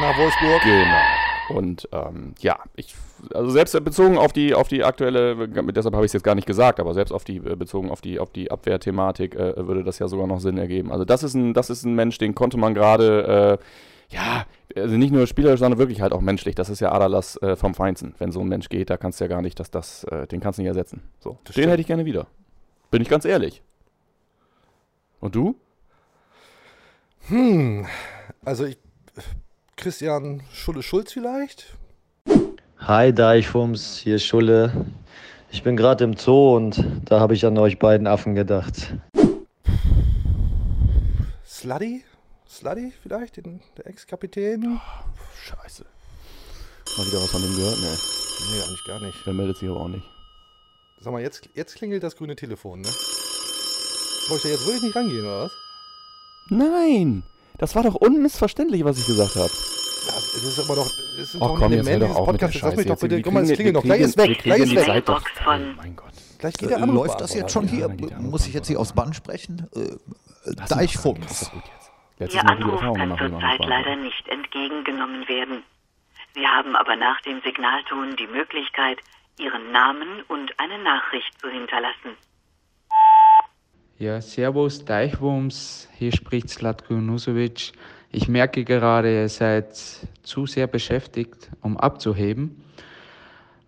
[0.00, 0.62] nach Wolfsburg.
[0.62, 0.96] Genau.
[1.48, 2.94] Und ähm, ja, ich,
[3.32, 6.46] also selbst bezogen auf die, auf die aktuelle, deshalb habe ich es jetzt gar nicht
[6.46, 9.98] gesagt, aber selbst auf die, äh, bezogen auf die, auf die Abwehrthematik äh, würde das
[9.98, 10.92] ja sogar noch Sinn ergeben.
[10.92, 14.96] Also das ist ein, das ist ein Mensch, den konnte man gerade, äh, ja, also
[14.96, 16.54] nicht nur spielerisch, sondern wirklich halt auch menschlich.
[16.54, 18.14] Das ist ja Adalas äh, vom Feinsten.
[18.18, 20.40] Wenn so ein Mensch geht, da kannst du ja gar nicht, dass das, äh, den
[20.40, 21.02] kannst du nicht ersetzen.
[21.18, 21.68] So, den stimmt.
[21.68, 22.26] hätte ich gerne wieder.
[22.90, 23.62] Bin ich ganz ehrlich.
[25.20, 25.56] Und du?
[27.28, 27.86] Hm,
[28.44, 28.78] also ich,
[29.78, 31.76] Christian Schulle-Schulz vielleicht?
[32.80, 34.86] Hi Deichfums, hier ist Schulle.
[35.50, 38.92] Ich bin gerade im Zoo und da habe ich an euch beiden Affen gedacht.
[41.46, 42.04] Sluddy?
[42.48, 44.80] Sluddy vielleicht, den, der Ex-Kapitän?
[45.44, 45.86] Scheiße.
[46.96, 47.78] Mal wieder was von dem gehört?
[47.80, 47.86] Nee,
[48.52, 49.26] Nee, eigentlich gar nicht.
[49.26, 50.04] der meldet sich aber auch nicht.
[51.00, 52.88] Sag mal, jetzt, jetzt klingelt das grüne Telefon, ne?
[54.26, 55.52] Soll ich da jetzt wirklich nicht rangehen, oder was?
[56.50, 57.22] Nein!
[57.58, 59.50] Das war doch unmissverständlich, was ich gesagt habe.
[60.06, 62.62] Ja, es ist aber doch, es ist Ach doch komm, ein jetzt doch dieses Podcasts.
[62.62, 63.82] Lass mich doch bitte, guck mal, es klingelt noch.
[63.82, 65.04] Gleich ist weg, gleich ist weg.
[65.08, 66.12] Oh mein Gott.
[66.38, 67.88] Gleich geht der Äh, läuft das jetzt schon hier?
[68.18, 69.68] Muss ich jetzt hier aufs Band sprechen?
[69.74, 69.96] Äh.
[70.54, 71.52] Das jetzt.
[72.18, 75.62] Letztes Ihr Anruf kann zurzeit das leider nicht entgegengenommen werden.
[76.34, 78.98] Sie haben aber nach dem Signalton die Möglichkeit,
[79.38, 82.16] Ihren Namen und eine Nachricht zu hinterlassen.
[84.00, 87.72] Ja, Servus, Deichwurms, hier spricht Slatko Junusovic.
[88.12, 89.74] Ich merke gerade, ihr seid
[90.22, 92.62] zu sehr beschäftigt, um abzuheben.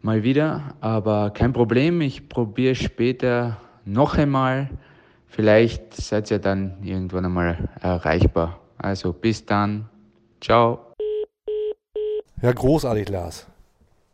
[0.02, 4.70] Mal wieder, aber kein Problem, ich probiere später noch einmal.
[5.26, 8.60] Vielleicht seid ihr dann irgendwann einmal erreichbar.
[8.78, 9.88] Also bis dann,
[10.40, 10.94] ciao.
[12.40, 13.49] Ja, großartig, Lars.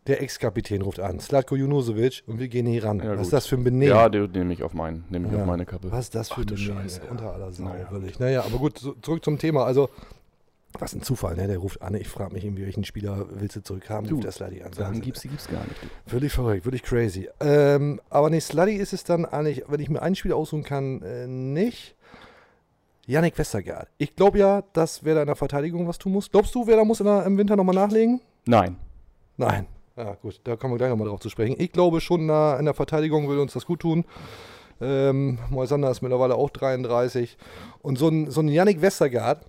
[0.07, 3.01] Der Ex-Kapitän ruft an, Slatko Junusovic, und wir gehen hier ran.
[3.01, 3.91] Ja, Was ist das für ein Benehmen?
[3.97, 5.41] Ja, den nehme ich auf, mein, nehme ich Ja.
[5.41, 5.91] auf meine Kappe.
[5.91, 6.83] Was ist das für Ach, du ein Benehmen?
[6.83, 7.11] Scheiße, ja.
[7.11, 7.91] Unter aller Sau, Naja.
[7.91, 8.19] wirklich.
[8.21, 9.65] Naja, aber gut, so, zurück zum Thema.
[9.65, 9.89] Also,
[10.79, 11.47] was ein Zufall, ne?
[11.49, 11.95] Der ruft an.
[11.95, 14.09] Ich frage mich irgendwie, welchen Spieler willst du zurückhaben?
[14.09, 14.73] Du, Ruft der Sluddy an.
[14.75, 15.83] Sachen gibt's, die gibt's gar nicht.
[15.83, 15.87] du.
[16.11, 17.29] Völlig verrückt, wirklich crazy.
[17.41, 21.03] Ähm, aber nee, Sluddy ist es dann eigentlich, wenn ich mir einen Spieler aussuchen kann,
[21.03, 21.97] äh, nicht.
[23.07, 23.89] Yannick Westergaard.
[23.99, 26.31] Ich glaube ja, dass wer da in der Verteidigung was tun muss.
[26.31, 28.21] Glaubst du, wer da muss der, im Winter nochmal nachlegen?
[28.45, 28.77] Nein.
[29.37, 29.67] Nein.
[29.97, 31.57] Ja, gut, da kommen wir gleich nochmal drauf zu sprechen.
[31.59, 34.05] Ich glaube schon, in der, in der Verteidigung würde uns das gut tun.
[34.81, 37.39] Ähm, Moisander ist mittlerweile auch 33.
[37.81, 39.47] Und so ein, so ein Yannick Westergaard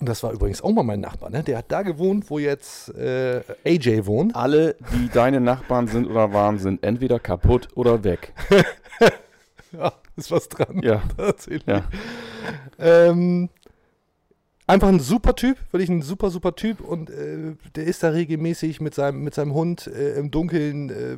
[0.00, 1.44] Und das war übrigens auch mal mein Nachbar, ne?
[1.44, 4.34] Der hat da gewohnt, wo jetzt äh, AJ wohnt.
[4.34, 8.32] Alle, die deine Nachbarn sind oder waren, sind entweder kaputt oder weg.
[9.72, 10.80] ja, ist was dran.
[10.82, 11.00] Ja.
[11.16, 11.64] Tatsächlich.
[11.66, 11.84] Ja.
[12.80, 13.50] Ähm,
[14.66, 16.80] einfach ein super Typ, wirklich ein super, super Typ.
[16.80, 21.16] Und äh, der ist da regelmäßig mit seinem, mit seinem Hund äh, im Dunkeln äh,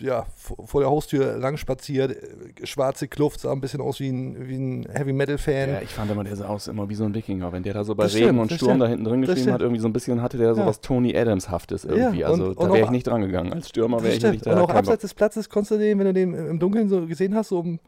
[0.00, 2.12] ja, vor, der Haustür lang spaziert.
[2.12, 5.70] Äh, schwarze Kluft, sah ein bisschen aus wie ein, wie ein Heavy-Metal-Fan.
[5.70, 7.52] Ja, ich fand immer, der sah aus immer wie so ein Wikinger.
[7.52, 8.82] Wenn der da so bei Das Regen stimmt, und Sturm stimmt.
[8.82, 10.66] da hinten drin geschrieben hat, irgendwie so ein bisschen hatte der so Ja.
[10.68, 12.20] was Tony Adams-haftes irgendwie.
[12.20, 13.52] Ja, also und- da und wäre auch- ich nicht dran gegangen.
[13.52, 14.60] Als Stürmer wäre ich nicht Und da.
[14.62, 17.34] auch kein abseits des Platzes konntest du den, wenn du den im Dunkeln so gesehen
[17.34, 17.80] hast, so im,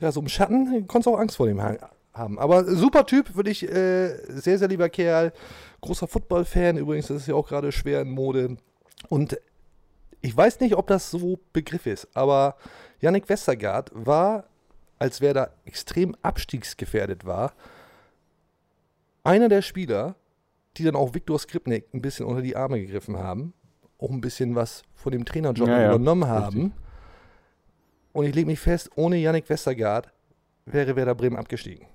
[0.00, 1.76] ja, so im Schatten, konntest du auch Angst vor dem ha-
[2.18, 2.38] haben.
[2.38, 5.32] Aber super Typ, wirklich äh, sehr, sehr lieber Kerl.
[5.80, 8.56] Großer Football-Fan übrigens, das ist ja auch gerade schwer in Mode.
[9.08, 9.38] Und
[10.20, 12.56] ich weiß nicht, ob das so Begriff ist, aber
[13.00, 14.44] Yannick Westergaard war,
[14.98, 17.52] als wer da extrem abstiegsgefährdet war,
[19.22, 20.16] einer der Spieler,
[20.76, 23.52] die dann auch Viktor Skripnik ein bisschen unter die Arme gegriffen haben,
[23.98, 26.44] auch ein bisschen was von dem Trainerjob Ja, ja, übernommen richtig.
[26.44, 26.72] haben.
[28.12, 30.12] Und ich lege mich fest, ohne Yannick Westergaard
[30.66, 31.86] wäre Werder Bremen abgestiegen.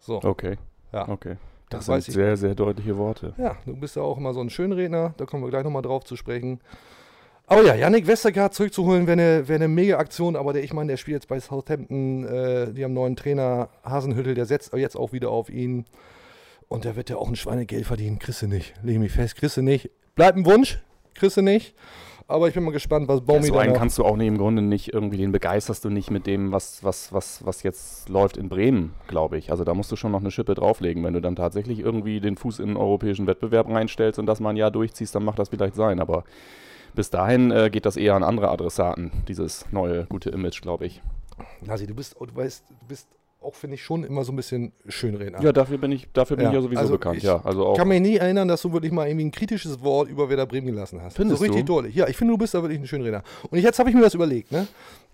[0.00, 0.22] So.
[0.22, 0.56] Okay.
[0.92, 1.08] Ja.
[1.08, 1.36] Okay.
[1.68, 3.32] Das, Das sind sehr, sehr deutliche Worte.
[3.38, 6.04] Ja, du bist ja auch immer so ein Schönredner, da kommen wir gleich nochmal drauf
[6.04, 6.60] zu sprechen.
[7.46, 10.88] Aber ja, Yannick Westergaard zurückzuholen wäre eine, wär eine mega Aktion, aber der, ich meine,
[10.88, 14.96] der spielt jetzt bei Southampton, äh, die haben einen neuen Trainer, Hasenhüttel, der setzt jetzt
[14.96, 15.84] auch wieder auf ihn.
[16.68, 18.20] Und der wird ja auch ein Schweinegeld verdienen.
[18.20, 18.74] Kriegst du nicht.
[18.84, 19.90] Leg mich fest, kriegst du nicht.
[20.14, 20.80] Bleibt ein Wunsch,
[21.14, 21.74] kriegst du nicht.
[22.30, 24.28] Aber ich bin mal gespannt, was Ja, Baumi so da einen kannst du auch nicht
[24.28, 28.08] im Grunde nicht irgendwie, den begeisterst du nicht mit dem, was, was, was, was jetzt
[28.08, 29.50] läuft in Bremen, glaube ich.
[29.50, 31.02] Also da musst du schon noch eine Schippe drauflegen.
[31.02, 34.50] Wenn du dann tatsächlich irgendwie den Fuß in den europäischen Wettbewerb reinstellst und das mal
[34.50, 35.98] ein Jahr durchziehst, dann macht das vielleicht sein.
[35.98, 36.22] Aber
[36.94, 41.02] bis dahin äh, geht das eher an andere Adressaten, dieses neue gute Image, glaube ich.
[41.62, 43.08] Lasi, du bist, du weißt, du bist
[43.40, 45.42] auch, finde ich, schon immer so ein bisschen Schönredner.
[45.42, 47.42] Ja, dafür bin ich, dafür bin ich ja sowieso bekannt, ich ja.
[47.42, 47.76] Also auch.
[47.76, 50.66] kann mich nie erinnern, dass du wirklich mal irgendwie ein kritisches Wort über Werder Bremen
[50.66, 51.16] gelassen hast.
[51.16, 51.74] Findest so richtig du?
[51.74, 51.94] deutlich.
[51.94, 53.22] Ja, ich finde, du bist da wirklich ein Schönredner.
[53.50, 54.66] Und jetzt habe ich mir das überlegt, ne?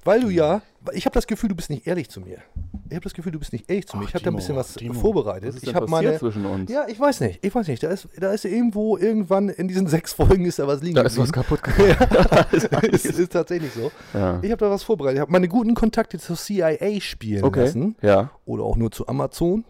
[0.06, 2.38] Weil du ja, ich habe das Gefühl, du bist nicht ehrlich zu mir.
[2.88, 4.04] Ich habe das Gefühl, du bist nicht ehrlich zu mir.
[4.04, 5.54] Ach, ich habe da ein bisschen was Timo, vorbereitet.
[5.56, 6.70] was ich habe meine zwischen uns?
[6.70, 7.44] Ja, ich weiß nicht.
[7.44, 7.82] Ich weiß nicht.
[7.82, 10.94] Da ist, da ist irgendwo irgendwann in diesen sechs Folgen ist da was liegen.
[10.94, 11.96] Da ist was kaputt gegangen.
[11.98, 13.90] ja, ist, ist, ist tatsächlich so.
[14.14, 14.38] Ja.
[14.42, 15.16] Ich habe da was vorbereitet.
[15.16, 17.96] Ich habe meine guten Kontakte zur CIA spielen Okay, lassen.
[18.00, 18.30] ja.
[18.44, 19.64] Oder auch nur zu Amazon.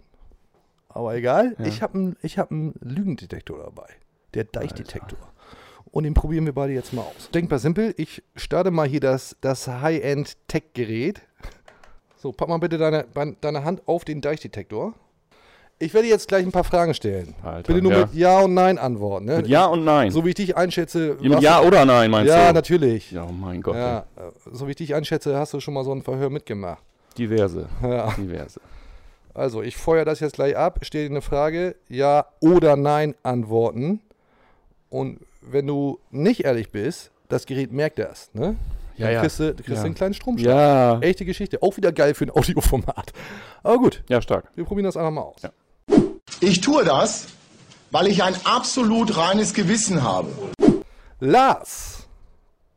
[0.90, 1.56] Aber egal.
[1.58, 1.64] Ja.
[1.64, 3.88] Ich habe einen ich hab einen Lügendetektor dabei.
[4.34, 5.18] Der Deichdetektor.
[5.96, 7.30] Und den probieren wir beide jetzt mal aus.
[7.32, 7.94] Denkbar simpel.
[7.96, 11.22] Ich starte mal hier das, das High-End-Tech-Gerät.
[12.18, 13.06] So, pack mal bitte deine,
[13.40, 14.92] deine Hand auf den Deichdetektor.
[15.78, 17.34] Ich werde jetzt gleich ein paar Fragen stellen.
[17.42, 17.98] Alter, bitte nur ja.
[18.00, 19.24] mit Ja und Nein antworten.
[19.24, 19.36] Ne?
[19.38, 20.10] Mit Ja und Nein.
[20.10, 21.16] So wie ich dich einschätze.
[21.18, 22.52] Mit warst Ja oder Nein, meinst ja, du?
[22.52, 23.12] natürlich.
[23.12, 23.76] Ja, oh mein Gott.
[23.76, 26.82] Ja, äh, so wie ich dich einschätze, hast du schon mal so ein Verhör mitgemacht.
[27.16, 27.70] Diverse.
[27.82, 28.10] Ja.
[28.18, 28.60] Diverse.
[29.32, 34.02] Also, ich feuer das jetzt gleich ab, stelle dir eine Frage, ja oder nein antworten.
[34.90, 38.56] Und wenn du nicht ehrlich bist, das Gerät merkt das, ne?
[38.96, 39.20] Ja, Dann ja.
[39.20, 39.82] kriegst du, kriegst Ja.
[39.82, 40.54] einen kleinen Stromschlag.
[40.54, 40.98] Ja.
[41.00, 41.62] Echte Geschichte.
[41.62, 43.12] Auch wieder geil für ein Audioformat.
[43.62, 44.02] Aber gut.
[44.08, 44.50] Ja, stark.
[44.54, 45.42] Wir probieren das einfach mal aus.
[46.40, 47.26] Ich tue das,
[47.90, 50.28] weil ich ein absolut reines Gewissen habe.
[51.20, 52.06] Lars,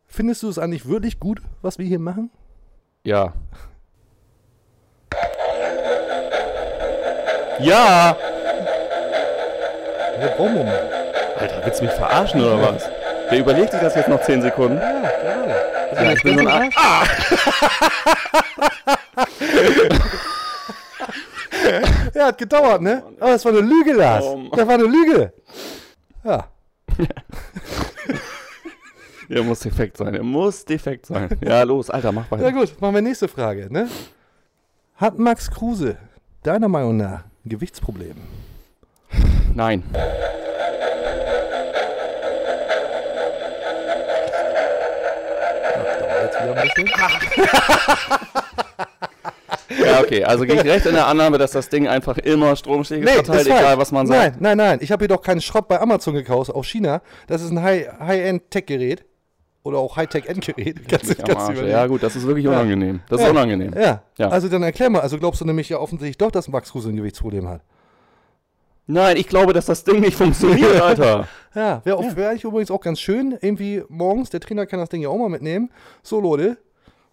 [0.07, 2.29] findest du es eigentlich wirklich gut, was wir hier machen?
[3.03, 3.33] Ja.
[7.59, 8.15] Ja!
[10.21, 10.98] Ja, brauchen wir mal.
[11.39, 12.89] Alter, willst du mich verarschen oder was?
[13.31, 14.77] Der überlegt sich das jetzt noch 10 Sekunden.
[14.77, 15.55] Ja, gerade.
[15.95, 16.75] Ja, ich bin so ein Arsch.
[16.77, 17.03] Ah!
[22.13, 23.03] Ja, hat gedauert, ne?
[23.19, 24.25] Aber das war eine Lüge, Lars.
[24.25, 25.33] Oh das war eine Lüge.
[26.23, 26.47] Ja.
[29.31, 30.15] Er muss defekt sein.
[30.15, 31.29] Er muss defekt sein.
[31.41, 32.45] Ja, los, Alter, mach weiter.
[32.45, 33.71] Ja gut, machen wir nächste Frage.
[33.71, 33.87] Ne?
[34.95, 35.97] Hat Max Kruse
[36.41, 38.15] deiner Meinung nach ein Gewichtsproblem?
[39.53, 39.83] Nein.
[46.63, 46.89] Bisschen.
[49.85, 50.23] Ja, okay.
[50.23, 53.47] Also gehe ich recht in der Annahme, dass das Ding einfach immer Stromschläge verteilt, ist
[53.47, 53.61] falsch.
[53.61, 54.19] egal was man sagt.
[54.19, 54.79] Nein, nein, nein.
[54.81, 57.01] Ich habe hier doch keinen Schrott bei Amazon gekauft aus China.
[57.27, 59.05] Das ist ein High- High-End-Tech-Gerät.
[59.63, 60.77] Oder auch High-Tech-End-Gerät.
[60.91, 61.49] Arsch.
[61.51, 61.67] überlegen.
[61.69, 63.01] Ja, gut, das ist wirklich unangenehm.
[63.09, 63.31] Das ist Ja.
[63.31, 63.73] unangenehm.
[63.79, 64.01] Ja.
[64.17, 64.29] Ja.
[64.29, 65.01] Also dann erklär mal.
[65.01, 67.61] Also glaubst du nämlich ja offensichtlich doch, dass Max Kruse ein Gewichtsproblem hat?
[68.91, 71.27] Nein, ich glaube, dass das Ding nicht funktioniert, Alter.
[71.53, 72.15] Ja, wäre ja.
[72.15, 73.37] wär eigentlich übrigens auch ganz schön.
[73.39, 75.69] Irgendwie morgens, der Trainer kann das Ding ja auch mal mitnehmen.
[76.01, 76.57] So, Leute,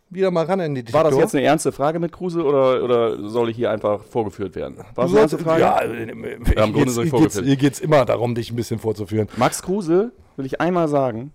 [0.09, 3.29] wieder mal ran an die War das jetzt eine ernste Frage mit Kruse oder, oder
[3.29, 4.79] soll ich hier einfach vorgeführt werden?
[4.95, 5.61] War das eine ernste Frage?
[5.61, 9.29] Ja, Ja, im Grunde soll ich vorgeführt hier geht's immer darum, dich ein bisschen vorzuführen.
[9.37, 11.31] Max Kruse, will ich einmal sagen,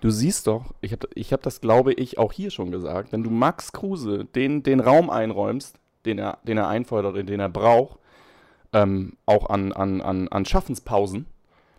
[0.00, 3.22] du siehst doch, ich habe ich hab das, glaube ich, auch hier schon gesagt, wenn
[3.22, 5.76] du Max Kruse den, den Raum einräumst,
[6.06, 7.98] den er, den er einfordert, den er braucht,
[8.72, 11.26] ähm, auch an, an, an, an Schaffenspausen,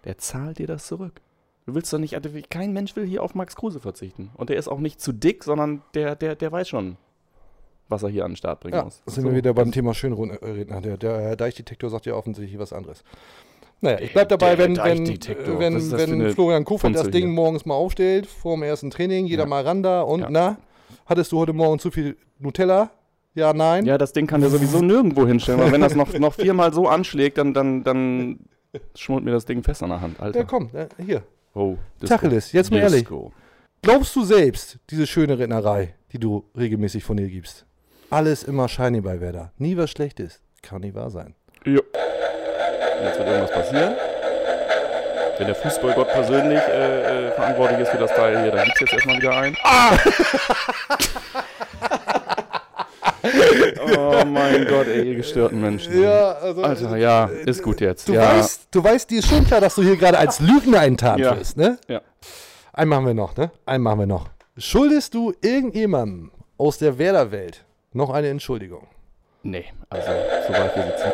[0.06, 1.22] der zahlt dir das zurück.
[1.66, 4.32] Du willst doch nicht, also kein Mensch will hier auf Max Kruse verzichten.
[4.36, 6.98] Und der ist auch nicht zu dick, sondern der, der, der weiß schon,
[7.90, 9.02] was er hier an den Start bringen Ja, muss.
[9.06, 9.30] sind So.
[9.30, 10.82] wir wieder beim Thema Schönredner.
[10.82, 13.04] Der, der Deichdetektor sagt ja offensichtlich was anderes.
[13.82, 17.34] Naja, ich bleib dabei, wenn, wenn, wenn, wenn Florian Kofeld das Ding hier?
[17.34, 19.50] morgens mal aufstellt, vor dem ersten Training, jeder Ja.
[19.50, 20.28] mal ran da und Ja.
[20.30, 20.58] na,
[21.06, 22.90] hattest du heute Morgen zu viel Nutella?
[23.40, 23.86] Ja, nein?
[23.86, 26.88] Ja, das Ding kann der sowieso nirgendwo hinstellen, weil wenn das noch, noch viermal so
[26.90, 28.40] anschlägt, dann, dann, dann
[28.96, 30.40] schmort mir das Ding fest an der Hand, Alter.
[30.40, 31.24] Ja, komm, äh, hier.
[31.54, 32.16] Oh, Disco.
[32.16, 33.04] Tacheles, jetzt mal ehrlich.
[33.04, 33.32] Disco.
[33.82, 37.66] Glaubst du selbst, diese schöne Rednerei, die du regelmäßig von dir gibst?
[38.10, 39.54] Alles immer shiny bei Werder.
[39.58, 40.42] Nie was Schlechtes.
[40.62, 41.34] Kann nicht wahr sein.
[41.66, 41.80] Ja.
[43.04, 43.96] Jetzt wird irgendwas passieren.
[45.38, 48.94] Wenn der Fußballgott persönlich äh, äh, verantwortlich ist für das Teil hier, dann gibt's jetzt
[48.94, 49.56] erstmal wieder ein.
[49.64, 49.98] Ah!
[53.24, 56.02] oh mein Gott, ey, ihr gestörten Menschen.
[56.02, 58.08] Ja, also- Alter, ja, ist gut jetzt.
[58.08, 58.38] Du, ja.
[58.38, 61.38] weißt, du weißt, dir ist schon klar, dass du hier gerade als Lügner enttarnt Ja.
[61.38, 61.78] wirst, ne?
[61.88, 62.02] Ja.
[62.74, 63.52] Einen machen wir noch, ne?
[63.66, 64.28] Einen machen wir noch.
[64.58, 68.88] Schuldest du irgendjemandem aus der Werder-Welt noch eine Entschuldigung?
[69.44, 70.08] Nee, also,
[70.48, 71.12] so weit wir sitzen.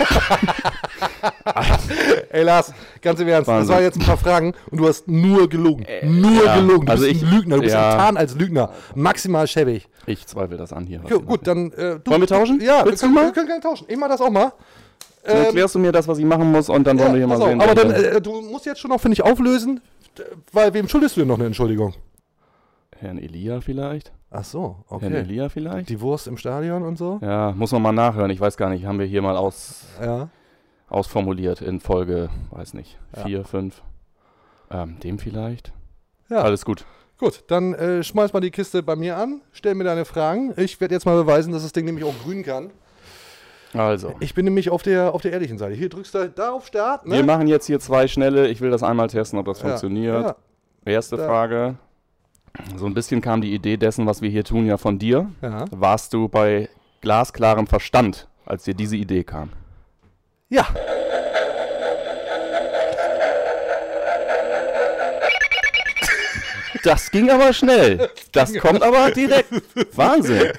[2.30, 3.74] Ey Lars, ganz im Ernst, das Wahnsinn.
[3.74, 5.86] waren jetzt ein paar Fragen und du hast nur gelogen.
[6.04, 6.86] nur ja, gelogen.
[6.86, 7.90] Du also bist ich- ein Lügner, du bist ja.
[7.90, 8.70] enttarnt als Lügner.
[8.94, 9.88] Maximal schäbig.
[10.06, 11.02] Ich zweifle das an hier.
[11.08, 11.72] Jo, gut, dann.
[11.72, 12.60] Äh, du, Wollen wir tauschen?
[12.60, 13.24] Ja, wir Willst du können, mal?
[13.26, 13.86] wir können gerne tauschen.
[13.88, 14.52] Ich mach das auch mal.
[15.24, 17.26] Dann Ähm, erklärst du mir das, was ich machen muss, und dann wollen wir hier
[17.26, 17.60] mal auf, sehen.
[17.60, 19.80] aber dann, äh, du musst jetzt schon noch, finde ich, auflösen,
[20.52, 21.92] weil wem schuldest du denn noch eine Entschuldigung?
[23.00, 24.12] Herrn Elia vielleicht?
[24.30, 25.06] Ach so, okay.
[25.10, 25.88] Herrn Elia vielleicht?
[25.88, 27.18] Die Wurst im Stadion und so?
[27.22, 28.30] Ja, muss man mal nachhören.
[28.30, 30.28] Ich weiß gar nicht, haben wir hier mal aus, Ja.
[30.88, 33.22] ausformuliert in Folge, weiß nicht, Ja.
[33.24, 33.82] vier, fünf.
[34.70, 35.72] Ähm, dem vielleicht?
[36.28, 36.42] Ja.
[36.42, 36.84] Alles gut.
[37.18, 40.54] Gut, dann äh, schmeiß mal die Kiste bei mir an, stell mir deine Fragen.
[40.56, 42.70] Ich werde jetzt mal beweisen, dass das Ding nämlich auch grün kann.
[43.74, 45.74] Also, Ich bin nämlich auf der, auf der ehrlichen Seite.
[45.74, 47.16] Hier drückst du da auf Start, ne?
[47.16, 48.48] wir machen jetzt hier zwei schnelle.
[48.48, 50.22] Ich will das einmal testen, ob das Ja, funktioniert.
[50.24, 50.36] ja.
[50.84, 51.26] Erste Da.
[51.26, 51.76] Frage.
[52.76, 55.30] So ein bisschen kam die Idee dessen, was wir hier tun, ja von dir.
[55.42, 55.64] Ja.
[55.70, 56.68] Warst du bei
[57.00, 59.50] glasklarem Verstand, als dir diese Idee kam?
[60.48, 60.66] Ja.
[66.84, 68.08] Das ging aber schnell.
[68.32, 69.48] Das kommt aber direkt.
[69.96, 70.52] Wahnsinn.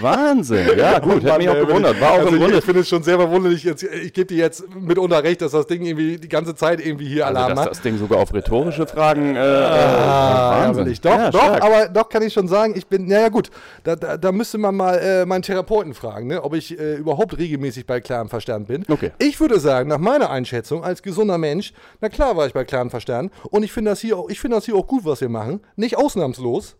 [0.00, 0.78] Wahnsinn.
[0.78, 2.00] Ja, gut, hätte mich auch gewundert.
[2.00, 2.58] War auch also im ich, Grunde.
[2.58, 3.64] ich finde es schon sehr verwunderlich.
[3.64, 7.06] Jetzt, ich gebe dir jetzt mitunter recht, dass das Ding irgendwie die ganze Zeit irgendwie
[7.08, 7.70] hier Also, Alarm dass macht.
[7.70, 9.36] das Ding sogar auf rhetorische Fragen.
[9.36, 10.86] Äh, Ah, äh, Wahnsinn.
[10.88, 11.00] ich.
[11.00, 11.62] Doch, Ja, doch, stark.
[11.62, 13.50] aber doch kann ich schon sagen, ich bin, naja gut,
[13.84, 17.36] da, da, da müsste man mal äh, meinen Therapeuten fragen, ne, ob ich äh, überhaupt
[17.38, 18.84] regelmäßig bei klarem Verstand bin.
[18.88, 19.10] Okay.
[19.18, 22.90] Ich würde sagen, nach meiner Einschätzung als gesunder Mensch, na klar war ich bei klarem
[22.90, 25.28] Verstand und ich finde das, hier auch- ich finde das hier auch gut, was wir
[25.28, 25.51] machen.
[25.76, 26.76] Nicht ausnahmslos.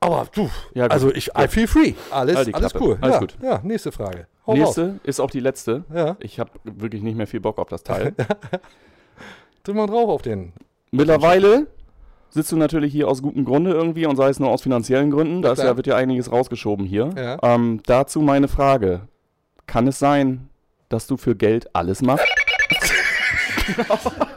[0.00, 1.94] Aber du, Ja, also ich, I feel free.
[2.10, 2.98] Alles, Halt alles cool.
[3.00, 3.36] Alles ja, gut.
[3.40, 4.26] ja, nächste Frage.
[4.46, 4.54] Hau.
[4.54, 5.84] Nächste ist auch die letzte.
[5.94, 6.16] Ja.
[6.18, 8.12] Ich habe wirklich nicht mehr viel Bock auf das Teil.
[9.62, 10.52] Drück mal drauf auf den.
[10.90, 11.68] Mittlerweile
[12.30, 15.40] sitzt du natürlich hier aus gutem Grunde irgendwie und sei es nur aus finanziellen Gründen.
[15.40, 17.10] Da ja, wird ja einiges rausgeschoben hier.
[17.16, 17.38] Ja.
[17.42, 19.02] Ähm, dazu meine Frage.
[19.66, 20.48] Kann es sein,
[20.88, 22.26] dass du für Geld alles machst?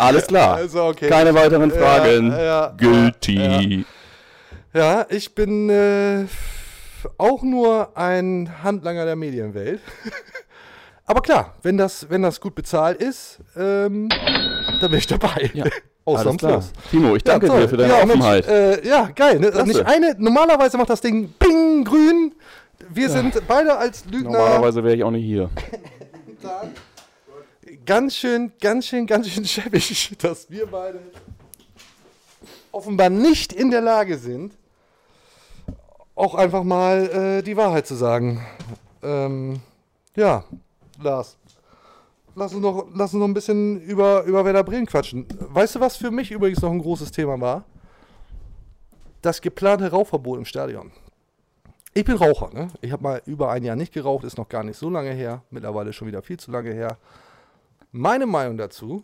[0.00, 0.56] Alles klar.
[0.56, 1.08] Also, okay.
[1.08, 2.30] Keine weiteren Ja, Fragen.
[2.30, 3.84] ja, Guilty.
[4.72, 6.26] Ja, ich bin äh,
[7.18, 9.80] auch nur ein Handlanger der Medienwelt.
[11.06, 14.08] Aber klar, wenn das, wenn das gut bezahlt ist, ähm,
[14.80, 15.50] dann bin ich dabei.
[15.54, 15.64] Ja,
[16.04, 16.38] Ausnahmslos.
[16.72, 16.84] klar.
[16.90, 18.46] Timo, ich danke dir für deine ja, Mensch, Offenheit.
[18.46, 19.40] äh, ja, geil.
[19.40, 19.50] Ne?
[19.64, 22.34] Nicht eine, normalerweise macht das Ding Bing grün.
[22.88, 25.50] Wir sind beide als Lügner Normalerweise wäre ich auch nicht hier.
[27.90, 31.00] ganz schön, ganz schön, ganz schön schäbig, dass wir beide
[32.70, 34.56] offenbar nicht in der Lage sind,
[36.14, 38.46] auch einfach mal äh, die Wahrheit zu sagen.
[39.02, 39.58] Ähm,
[40.14, 40.44] ja,
[41.02, 41.36] Lars.
[42.36, 45.26] Lass uns noch, lass uns noch ein bisschen über, über Werder Bremen quatschen.
[45.48, 47.64] Weißt du, was für mich übrigens noch ein großes Thema war?
[49.20, 50.92] Das geplante Rauchverbot im Stadion.
[51.92, 52.68] Ich bin Raucher, ne?
[52.82, 55.42] Ich habe mal über ein Jahr nicht geraucht, ist noch gar nicht so lange her.
[55.50, 56.96] Mittlerweile schon wieder viel zu lange her.
[57.92, 59.02] Meine Meinung dazu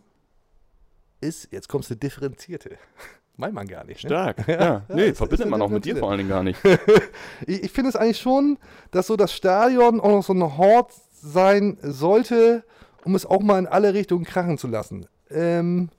[1.21, 2.77] ist, jetzt kommst du differenzierte.
[3.37, 4.05] Meint man gar nicht.
[4.05, 4.09] Ne?
[4.11, 4.49] Stark.
[4.49, 6.59] Ja, nee, ist- verbindet man auch mit dir vor allen Dingen gar nicht.
[7.47, 8.59] Ich, ich finde es eigentlich schon,
[8.91, 12.65] dass so das Stadion auch noch so ein Hort sein sollte,
[13.05, 15.07] um es auch mal in alle Richtungen krachen zu lassen.
[15.31, 15.91] Ähm,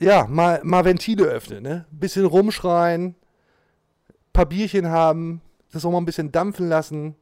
[0.00, 1.86] ja, mal, mal Ventile öffnen, ne?
[1.90, 3.14] Bisschen rumschreien,
[4.32, 5.40] paar Bierchen haben,
[5.72, 7.16] das auch mal ein bisschen dampfen lassen.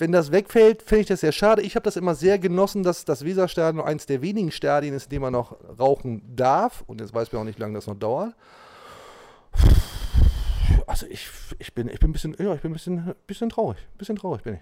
[0.00, 1.62] Wenn das wegfällt, finde ich das sehr schade.
[1.62, 5.10] Ich habe das immer sehr genossen, dass das Weserstadion eines der wenigen Stadien ist, in
[5.10, 6.82] dem man noch rauchen darf.
[6.86, 8.34] Und jetzt weiß man auch nicht, wie lange das noch dauert.
[10.86, 13.78] Also ich, ich bin, ich bin ein bisschen, ja, ich bin ein bisschen, bisschen traurig.
[13.98, 14.60] Bisschen traurig bin ich.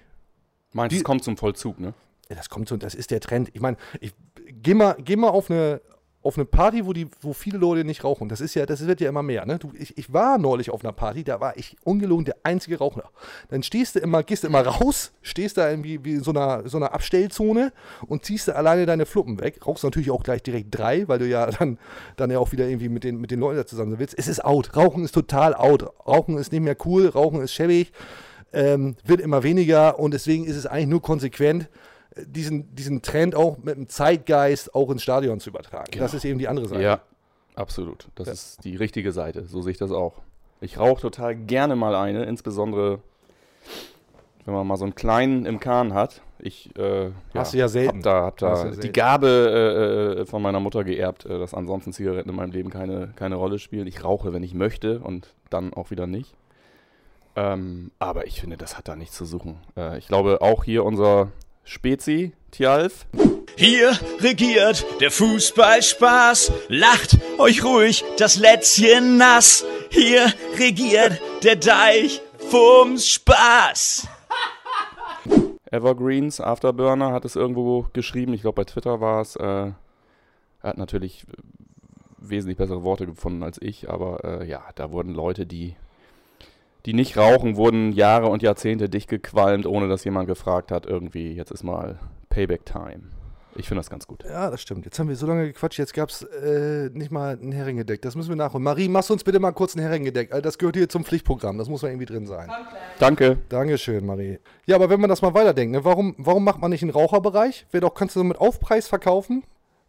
[0.72, 1.94] Meinst du, es kommt zum Vollzug, ne?
[2.28, 3.50] Ja, Das kommt so, das ist der Trend.
[3.54, 4.12] Ich meine, ich
[4.46, 5.80] geh mal, geh mal auf eine
[6.22, 8.28] auf eine Party, wo die, wo viele Leute nicht rauchen.
[8.28, 9.46] Das ist ja, das wird ja immer mehr.
[9.46, 9.58] Ne?
[9.58, 13.10] Du, ich, ich war neulich auf einer Party, da war ich ungelogen der einzige Raucher.
[13.48, 16.68] Dann stehst du immer, gehst du immer raus, stehst da irgendwie wie in so einer,
[16.68, 17.72] so einer Abstellzone
[18.06, 19.64] und ziehst du alleine deine Fluppen weg.
[19.64, 21.78] Rauchst natürlich auch gleich direkt drei, weil du ja dann,
[22.16, 24.18] dann ja auch wieder irgendwie mit den, mit den Leuten da zusammen willst.
[24.18, 24.76] Es ist out.
[24.76, 25.84] Rauchen ist total out.
[26.04, 27.92] Rauchen ist nicht mehr cool, Rauchen ist schäbig,
[28.52, 31.68] ähm, wird immer weniger und deswegen ist es eigentlich nur konsequent,
[32.26, 35.98] diesen, diesen Trend auch mit dem Zeitgeist auch ins Stadion zu übertragen.
[35.98, 36.82] Das ist eben die andere Seite.
[36.82, 37.00] Ja,
[37.54, 38.08] absolut.
[38.14, 39.46] Das ist die richtige Seite.
[39.46, 40.14] So sehe ich das auch.
[40.60, 43.00] Ich rauche total gerne mal eine, insbesondere
[44.48, 46.22] wenn man mal so einen kleinen im Kahn hat.
[46.38, 47.98] Ich äh, Hast du ja selten.
[47.98, 48.92] hab da, hab da ja die selten.
[48.94, 53.12] Gabe äh, äh, von meiner Mutter geerbt, äh, dass ansonsten Zigaretten in meinem Leben keine,
[53.14, 53.86] keine Rolle spielen.
[53.86, 56.34] Ich rauche, wenn ich möchte und dann auch wieder nicht.
[57.36, 59.58] Ähm, aber ich finde, das hat da nichts zu suchen.
[59.76, 61.28] Äh, ich glaube, auch hier unser
[61.70, 63.04] Spezi, Tialf,
[63.54, 66.50] Hier regiert der Fußballspaß.
[66.68, 69.66] Lacht euch ruhig das Lätzchen nass.
[69.90, 74.08] Hier regiert der Deich vom Spaß.
[75.70, 78.32] Evergreens, Afterburner hat es irgendwo geschrieben.
[78.32, 79.36] Ich glaube, bei Twitter war es.
[79.36, 79.74] Äh, er
[80.62, 81.26] hat natürlich
[82.16, 85.76] wesentlich bessere Worte gefunden als ich, aber äh, ja, da wurden Leute, die,
[86.88, 91.34] die nicht rauchen, wurden Jahre und Jahrzehnte dicht gequalmt, ohne dass jemand gefragt hat, irgendwie,
[91.34, 91.98] jetzt ist mal
[92.30, 93.02] Payback-Time.
[93.56, 94.24] Ich finde das ganz gut.
[94.24, 94.86] Ja, das stimmt.
[94.86, 98.00] Jetzt haben wir so lange gequatscht, jetzt gab es äh, nicht mal ein Heringedeck.
[98.00, 98.64] Das müssen wir nachholen.
[98.64, 100.32] Marie, machst du uns bitte mal kurz ein Heringedeck.
[100.32, 101.58] Äh, Das gehört hier zum Pflichtprogramm.
[101.58, 102.48] Das muss mal irgendwie drin sein.
[102.98, 103.36] Danke.
[103.50, 104.38] Dankeschön, Marie.
[104.64, 107.66] Ja, aber wenn man das mal weiterdenkt, ne, warum, warum macht man nicht einen Raucherbereich?
[107.70, 109.44] Wäre doch, kannst du mit Aufpreis verkaufen?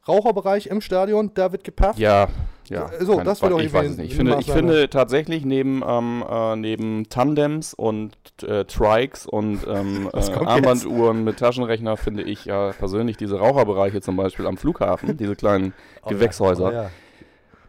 [0.05, 1.99] Raucherbereich im Stadion, da wird gepafft.
[1.99, 2.27] Ja,
[2.69, 2.89] ja.
[2.99, 4.11] So, Kein- das wäre doch Ich weiß es nicht.
[4.11, 10.09] Ich finde, ich finde tatsächlich neben, ähm, äh, neben Tandems und äh, Trikes und ähm,
[10.13, 15.35] äh, Armbanduhren mit Taschenrechner finde ich ja persönlich diese Raucherbereiche zum Beispiel am Flughafen, diese
[15.35, 16.67] kleinen Oh ja, Gewächshäuser.
[16.69, 16.89] oh ja.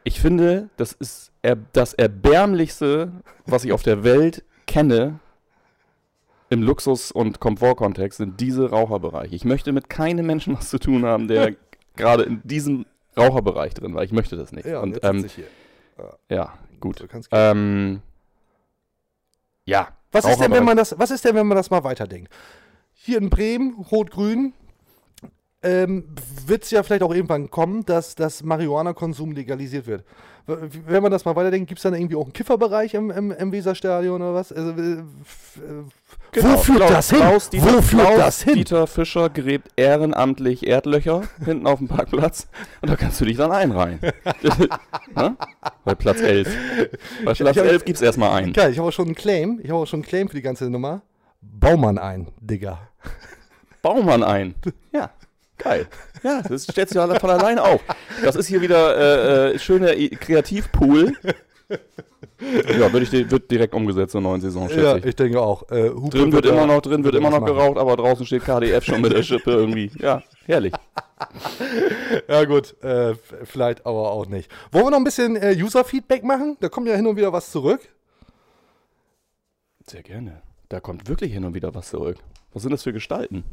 [0.05, 3.13] Ich finde, das ist er das Erbärmlichste,
[3.47, 5.19] was ich auf der Welt kenne,
[6.49, 9.35] im Luxus- und Komfortkontext, sind diese Raucherbereiche.
[9.35, 11.55] Ich möchte mit keinem Menschen was zu tun haben, der
[11.97, 14.03] gerade in diesem Raucherbereich drin war.
[14.03, 14.67] Ich möchte das nicht.
[14.67, 15.47] Ja, und jetzt ähm, hier.
[16.29, 17.07] ja, gut.
[17.33, 18.03] Ähm,
[19.65, 19.89] ja.
[20.13, 22.33] Was ist, denn, wenn man das, was ist denn, wenn man das mal weiterdenkt?
[22.93, 24.53] Hier in Bremen, Rot-Grün,
[25.63, 26.05] ähm,
[26.47, 30.05] wird es ja vielleicht auch irgendwann kommen, dass das Marihuana-Konsum legalisiert wird.
[30.47, 33.53] Wenn man das mal weiterdenkt, gibt es dann irgendwie auch einen Kifferbereich im, im, im
[33.53, 34.53] Weserstadion oder was?
[34.53, 34.97] Also, äh,
[36.33, 37.19] Genau, Wo führt Klaus- das hin?
[37.21, 38.55] Klaus Dieter, Wo führt Klaus das hin?
[38.55, 42.47] Dieter Fischer gräbt ehrenamtlich Erdlöcher hinten auf dem Parkplatz
[42.81, 43.99] und da kannst du dich dann einreihen.
[45.17, 45.37] ne?
[45.85, 46.49] Bei Platz 11.
[47.25, 48.53] Bei Platz Ich hab- 11 gibt es erstmal einen.
[48.53, 49.61] Geil, ich habe auch schon einen Claim.
[49.63, 51.03] Ich habe auch schon einen Claim für die ganze Nummer.
[51.43, 52.79] Baumann ein, Digga.
[53.83, 54.55] Baumann ein.
[54.93, 55.11] Ja,
[55.63, 55.87] geil.
[56.23, 57.81] Ja, das stellt sich ja von alleine auf.
[58.23, 61.15] Das ist hier wieder äh, äh, schöner Kreativpool.
[62.79, 65.05] Ja, wird, ich, wird direkt umgesetzt zur neuen Saison, schätze Ja, ich.
[65.05, 65.71] ich denke auch.
[65.71, 69.01] Äh, Drin wird immer noch, drin wird immer noch geraucht, aber draußen steht KDF schon
[69.03, 69.91] mit der Schippe irgendwie.
[69.99, 70.73] Ja, herrlich.
[72.29, 74.51] Ja, gut, äh, vielleicht aber auch nicht.
[74.73, 76.57] Wollen wir noch ein bisschen äh, User-Feedback machen?
[76.61, 77.81] Da kommt ja hin und wieder was zurück.
[79.87, 80.41] Sehr gerne.
[80.71, 82.17] Da kommt wirklich hin und wieder was zurück.
[82.55, 83.45] Was sind das für Gestalten?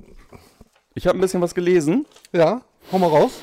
[0.97, 2.07] Ich habe ein bisschen was gelesen.
[2.33, 3.39] Ja, hau mal raus.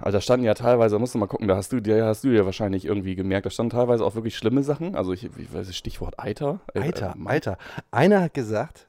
[0.00, 2.28] Also da standen ja teilweise, musst du mal gucken, da hast du dir hast du
[2.28, 4.94] ja wahrscheinlich irgendwie gemerkt, da standen teilweise auch wirklich schlimme Sachen.
[4.94, 6.60] Also ich, ich weiß das Stichwort Eiter.
[6.74, 7.58] Äh, Alter, äh, Alter.
[7.90, 8.86] Einer hat gesagt,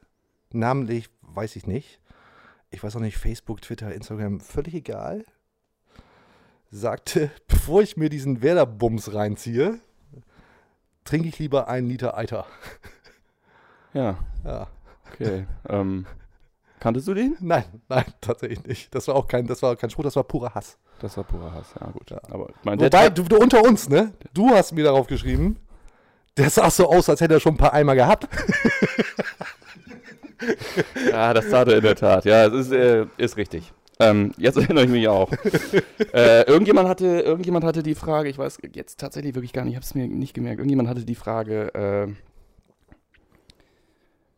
[0.52, 1.98] namentlich weiß ich nicht,
[2.70, 5.24] ich weiß auch nicht, Facebook, Twitter, Instagram, völlig egal,
[6.70, 9.80] sagte, bevor ich mir diesen Werder-Bums reinziehe,
[11.02, 12.46] trinke ich lieber einen Liter Eiter.
[13.92, 14.18] Ja.
[14.44, 14.68] Ja.
[15.12, 15.46] Okay.
[15.68, 16.06] ähm,
[16.86, 17.36] kanntest du den?
[17.40, 18.94] Nein, nein, tatsächlich nicht.
[18.94, 20.78] Das war auch kein, das war kein Spruch, das war purer Hass.
[21.00, 22.12] Das war purer Hass, ja gut.
[22.30, 24.12] Aber ich meine, der Wobei, du, du unter uns, ne?
[24.32, 25.56] Du hast mir darauf geschrieben,
[26.36, 28.28] der sah so aus, als hätte er schon ein paar Eimer gehabt.
[31.10, 32.26] Ja, das tat er in der Tat.
[32.26, 33.72] Ja, es ist, äh, ist richtig.
[33.98, 35.32] Ähm, jetzt erinnere ich mich auch.
[36.12, 39.76] äh, irgendjemand, hatte, irgendjemand hatte die Frage, ich weiß jetzt tatsächlich wirklich gar nicht, ich
[39.76, 42.12] habe es mir nicht gemerkt, irgendjemand hatte die Frage, äh,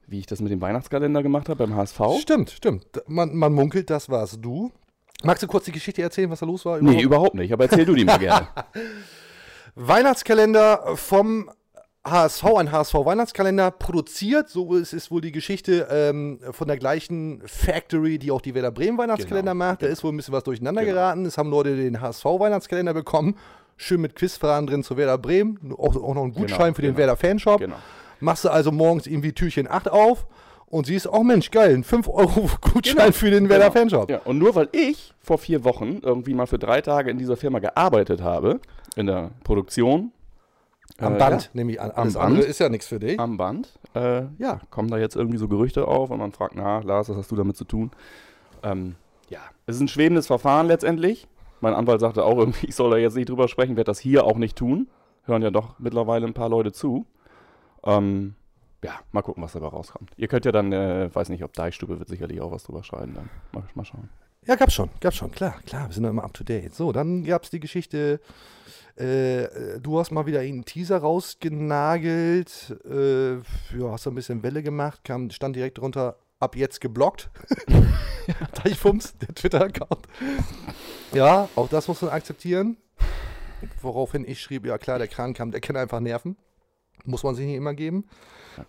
[0.08, 2.00] wie ich das mit dem Weihnachtskalender gemacht habe beim HSV.
[2.20, 2.86] Stimmt, stimmt.
[3.06, 4.72] Man, man munkelt, das warst du.
[5.22, 6.80] Magst du kurz die Geschichte erzählen, was da los war?
[6.80, 8.48] Nee, überhaupt nicht, aber erzähl du die mal gerne.
[9.74, 11.50] Weihnachtskalender vom
[12.06, 18.18] HSV, ein HSV-Weihnachtskalender produziert, so ist, ist wohl die Geschichte ähm, von der gleichen Factory,
[18.18, 19.82] die auch die Werder Bremen Weihnachtskalender Genau, macht.
[19.82, 21.26] Da ist wohl ein bisschen was durcheinander geraten.
[21.26, 23.36] Es haben Leute den HSV-Weihnachtskalender bekommen.
[23.76, 26.88] schön mit Quizfragen drin zu Werder Bremen, auch, auch noch einen Gutschein Genau, für den
[26.90, 26.98] genau.
[26.98, 27.60] Werder Fanshop.
[27.60, 27.76] Genau.
[28.20, 30.26] Machst du also morgens irgendwie Türchen 8 auf
[30.66, 34.10] und siehst, oh Mensch, geil, ein 5 Euro Gutschein für den Werder Fanshop.
[34.10, 37.36] Ja, und nur weil ich vor vier Wochen irgendwie mal für drei Tage in dieser
[37.36, 38.60] Firma gearbeitet habe,
[38.96, 40.12] in der Produktion.
[40.98, 41.90] Am äh, Band, ja, nehme ich an.
[41.90, 42.38] am Alles Band.
[42.40, 43.18] ist ja nichts für dich.
[43.20, 43.78] Am Band.
[43.94, 47.16] Äh, ja, kommen da jetzt irgendwie so Gerüchte auf und man fragt, na, Lars, was
[47.16, 47.90] hast du damit zu tun?
[48.62, 48.96] Ähm,
[49.28, 51.28] ja, es ist ein schwebendes Verfahren letztendlich.
[51.60, 54.24] Mein Anwalt sagte auch irgendwie, ich soll da jetzt nicht drüber sprechen, werde das hier
[54.24, 54.88] auch nicht tun.
[55.24, 57.06] Hören ja doch mittlerweile ein paar Leute zu.
[57.84, 58.34] Ähm,
[58.82, 60.12] ja, mal gucken, was dabei rauskommt.
[60.16, 63.14] Ihr könnt ja dann, äh, weiß nicht, ob Deichstube wird sicherlich auch was drüber schreiben
[63.14, 63.30] dann.
[63.52, 64.08] Mal, mal schauen.
[64.46, 66.74] Ja, gab's schon, gab's schon, klar, klar, wir sind doch immer up to date.
[66.74, 68.20] So, dann gab's die Geschichte,
[68.96, 74.62] äh, du hast mal wieder einen Teaser rausgenagelt, äh, ja, hast so ein bisschen Welle
[74.62, 77.30] gemacht, kam, stand direkt drunter, ab jetzt geblockt.
[78.64, 80.06] Deichfums, der Twitter-Account.
[81.12, 82.76] Ja, auch das muss man akzeptieren.
[83.82, 86.36] Woraufhin ich schrieb, ja klar, der Krankam, der kann einfach nerven.
[87.04, 88.04] Muss man sich nicht immer geben.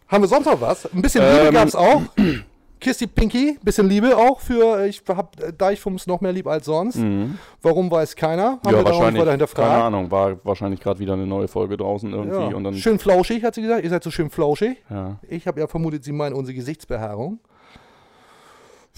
[0.08, 0.92] Haben wir sonst noch was?
[0.94, 2.02] Ein bisschen Liebe Ähm, gab's auch.
[2.80, 6.96] Kirsty Pinky, bisschen Liebe auch für, ich hab Deichfums noch mehr lieb als sonst.
[6.96, 7.38] Mhm.
[7.62, 8.52] Warum weiß keiner?
[8.52, 11.76] Haben wir da auch nicht wahrscheinlich, keine Ahnung, war wahrscheinlich gerade wieder eine neue Folge
[11.76, 12.56] draußen irgendwie Ja.
[12.56, 13.84] und dann schön flauschig, hat sie gesagt.
[13.84, 14.78] Ihr seid so schön flauschig.
[14.90, 15.20] Ja.
[15.28, 17.40] Ich habe ja vermutet, sie meinen unsere Gesichtsbehaarung.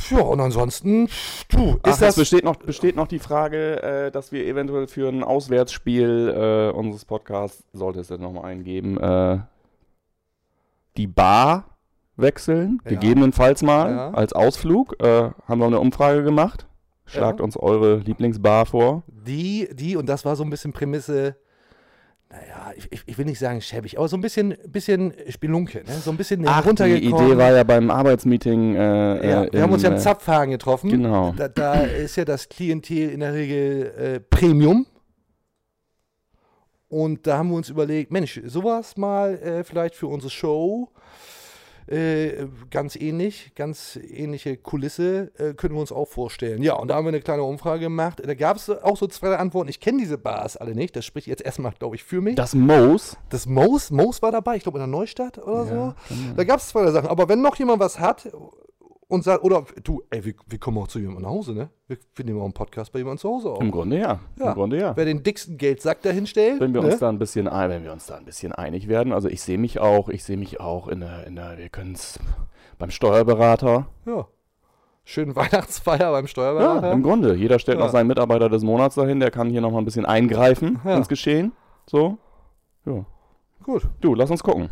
[0.10, 1.08] Ja, und ansonsten,
[1.50, 2.16] du, Ach, ist es das.
[2.16, 6.30] besteht noch, besteht noch die Frage, äh, dass wir eventuell für ein Auswärtsspiel
[6.74, 9.40] äh, unseres Podcasts, sollte es jetzt nochmal eingeben, äh,
[10.98, 11.66] die Bar
[12.18, 12.92] wechseln, Ja.
[12.92, 14.12] gegebenenfalls mal Ja.
[14.12, 14.96] als Ausflug.
[15.04, 16.68] Äh, haben wir eine Umfrage gemacht.
[17.06, 17.44] Schlagt Ja.
[17.46, 19.04] uns eure Lieblingsbar vor.
[19.08, 21.36] Die, die, und das war so ein bisschen Prämisse,
[22.32, 25.94] naja, ich, ich, will nicht sagen schäbig, aber so ein bisschen, bisschen Spelunke, ne?
[25.94, 27.28] so ein bisschen Ach, die runtergekommen.
[27.28, 28.76] Idee war ja beim Arbeitsmeeting.
[28.76, 30.90] Äh, Ja, äh, wir haben uns ja im, im äh, Zapfhagen getroffen.
[30.90, 31.34] Genau.
[31.36, 34.86] Da, da ist ja das Klientel in der Regel äh, Premium.
[36.88, 40.90] Und da haben wir uns überlegt, Mensch, sowas mal äh, vielleicht für unsere Show.
[41.88, 46.62] Äh, ganz ähnlich, ganz ähnliche Kulisse äh, können wir uns auch vorstellen.
[46.62, 48.22] Ja, und da haben wir eine kleine Umfrage gemacht.
[48.26, 49.70] Da gab es auch so zwei Antworten.
[49.70, 50.96] Ich kenne diese Bars alle nicht.
[50.96, 52.36] Das spricht jetzt erstmal, glaube ich, für mich.
[52.36, 53.18] Das Moos.
[53.30, 55.70] Das Moos, Moos war dabei, ich glaube in der Neustadt oder so.
[55.70, 56.34] genau.
[56.36, 57.10] Da gab es zwei Sachen.
[57.10, 58.30] Aber wenn noch jemand was hat
[59.12, 61.70] und sagt, oder du, ey, wir, wir kommen auch zu jemandem nach Hause, ne?
[61.88, 63.62] Wir, wir nehmen auch einen Podcast bei jemandem zu Hause auf.
[63.62, 64.20] Im Grunde ja.
[64.40, 64.96] Im Grunde ja.
[64.96, 66.88] Wer den dicksten Geldsack dahin stellt, Wenn wir ne?
[66.92, 69.42] uns da ein bisschen, ein- wenn wir uns da ein bisschen einig werden, also ich
[69.42, 72.20] sehe mich auch, ich sehe mich auch in der, in der, wir können es
[72.80, 73.88] beim Steuerberater.
[74.06, 74.28] Ja.
[75.04, 76.88] Schönen Weihnachtsfeier beim Steuerberater.
[76.88, 77.34] Ja, im Grunde.
[77.36, 77.86] Jeder stellt Ja.
[77.86, 80.96] noch seinen Mitarbeiter des Monats dahin, der kann hier noch mal ein bisschen eingreifen Ja.
[80.96, 81.52] ins Geschehen.
[81.90, 82.18] So.
[82.86, 83.06] Ja.
[83.64, 83.88] Gut.
[84.00, 84.70] Du, lass uns gucken.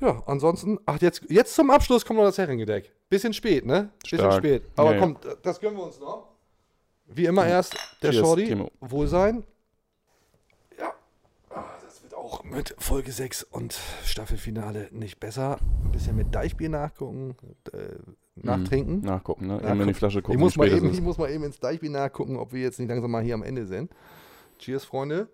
[0.00, 2.92] Ja, ansonsten, ach, jetzt, jetzt zum Abschluss kommt noch das Herrengedeck.
[3.08, 3.90] Bisschen spät, ne?
[4.02, 4.34] Bisschen Stark.
[4.38, 4.62] spät.
[4.76, 5.02] Aber Ja, ja.
[5.02, 6.28] komm, das gönnen wir uns noch.
[7.06, 8.44] Wie immer erst der Cheers, Shorty.
[8.46, 8.70] Timo.
[8.80, 9.44] Wohlsein.
[10.78, 10.92] Ja,
[11.48, 15.58] ah, das wird auch mit Folge 6 und Staffelfinale nicht besser.
[15.84, 17.34] Ein bisschen mit Deichbier nachgucken,
[17.72, 17.96] äh,
[18.34, 18.98] nachtrinken.
[18.98, 19.04] Mhm.
[19.06, 19.54] Nachgucken, ne?
[19.54, 19.80] Eben Nachgucken.
[19.80, 22.36] in die Flasche gucken, Ich muss, mal eben, ich muss mal eben ins Deichbier nachgucken,
[22.36, 23.90] ob wir jetzt nicht langsam mal hier am Ende sind.
[24.58, 25.28] Cheers, Freunde.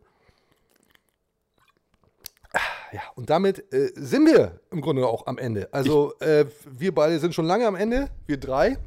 [2.94, 5.68] Ja, und damit äh, sind wir im Grunde auch am Ende.
[5.72, 8.78] Also äh, wir beide sind schon lange am Ende, wir drei.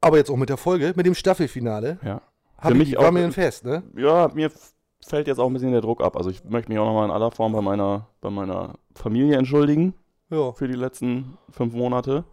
[0.00, 1.98] Aber jetzt auch mit der Folge, mit dem Staffelfinale.
[2.02, 2.20] Ja.
[2.58, 3.84] Hab Für ich, mich war auch- mir ein Fest, ne?
[3.96, 4.50] Ja, mir
[5.06, 6.16] fällt jetzt auch ein bisschen der Druck ab.
[6.16, 9.94] Also ich möchte mich auch nochmal in aller Form bei meiner, bei meiner Familie entschuldigen.
[10.28, 10.52] Ja.
[10.52, 12.24] Für die letzten fünf Monate.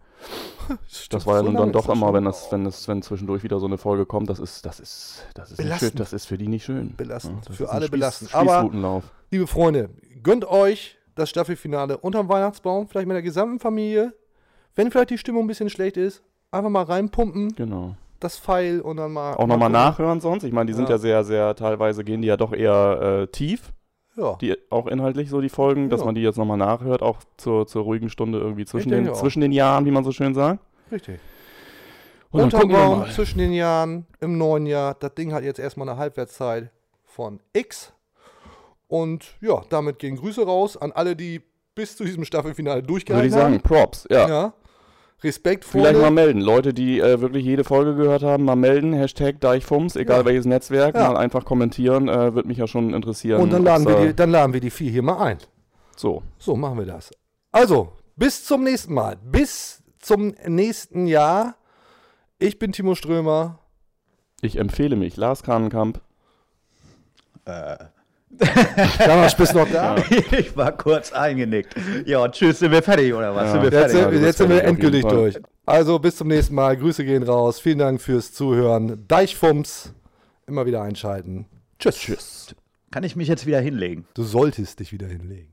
[1.10, 3.58] Das war ja so nun dann doch immer, wenn das, wenn das, wenn zwischendurch wieder
[3.58, 5.76] so eine Folge kommt, das ist, das ist, das ist nicht schön.
[5.78, 6.00] Belastend.
[6.00, 6.94] Das ist für die nicht schön.
[6.96, 7.46] Belastend.
[7.48, 8.34] Ja, Für alle Spieß- belastend.
[8.34, 9.90] Aber, liebe Freunde,
[10.22, 14.14] gönnt euch das Staffelfinale unterm Weihnachtsbaum, vielleicht mit der gesamten Familie.
[14.74, 17.54] Wenn vielleicht die Stimmung ein bisschen schlecht ist, einfach mal reinpumpen.
[17.56, 17.94] Genau.
[18.20, 19.34] Das Pfeil und dann mal.
[19.34, 20.44] Auch nochmal nachhören sonst.
[20.44, 20.94] Ich meine, die sind Ja.
[20.94, 23.73] ja sehr, sehr, teilweise gehen die ja doch eher äh, tief.
[24.16, 24.36] Ja.
[24.40, 26.06] Die auch inhaltlich so die Folgen, dass Ja.
[26.06, 29.14] man die jetzt nochmal nachhört, auch zur, zur ruhigen Stunde irgendwie zwischen den, auch.
[29.14, 30.60] zwischen den Jahren, wie man so schön sagt.
[30.92, 31.18] Richtig.
[32.30, 33.10] Und dann Unterm gucken wir Baum, mal.
[33.10, 34.94] zwischen den Jahren, im neuen Jahr.
[34.94, 36.70] Das Ding hat jetzt erstmal eine Halbwertszeit
[37.04, 37.92] von X.
[38.88, 41.42] Und ja, damit gehen Grüße raus an alle, die
[41.74, 43.62] bis zu diesem Staffelfinale Würde durchgehalten ich sagen, haben.
[43.62, 44.28] Props, ja.
[44.28, 44.52] ja.
[45.24, 46.00] Respekt, Vielleicht Freunde.
[46.02, 46.40] mal melden.
[46.40, 48.92] Leute, die äh, wirklich jede Folge gehört haben, mal melden.
[48.92, 50.24] Hashtag Deichfums, egal Ja.
[50.26, 51.08] welches Netzwerk, Ja.
[51.10, 52.08] mal einfach kommentieren.
[52.08, 53.40] Äh, Würde mich ja schon interessieren.
[53.40, 55.38] Und dann laden, wir äh, die, dann laden wir die vier hier mal ein.
[55.96, 56.22] So.
[56.38, 57.10] So machen wir das.
[57.50, 59.16] Also, bis zum nächsten Mal.
[59.24, 61.56] Bis zum nächsten Jahr.
[62.38, 63.58] Ich bin Timo Strömer.
[64.42, 65.16] Ich empfehle mich.
[65.16, 66.00] Lars Kranenkamp.
[67.46, 67.76] Äh.
[68.98, 69.96] Damals bist du noch da?
[70.38, 71.74] ich war kurz eingenickt.
[72.06, 73.44] Ja, tschüss, sind wir fertig oder was?
[73.46, 73.52] Ja.
[73.52, 74.12] Sind wir Jetzt, fertig?
[74.14, 75.38] sind- jetzt sind wir endgültig durch.
[75.66, 76.76] Also bis zum nächsten Mal.
[76.76, 77.60] Grüße gehen raus.
[77.60, 79.04] Vielen Dank fürs Zuhören.
[79.08, 79.92] Deichfums.
[80.46, 81.46] Immer wieder einschalten.
[81.78, 81.96] Tschüss.
[81.96, 82.54] Tschüss.
[82.90, 84.06] Kann ich mich jetzt wieder hinlegen?
[84.14, 85.52] Du solltest dich wieder hinlegen.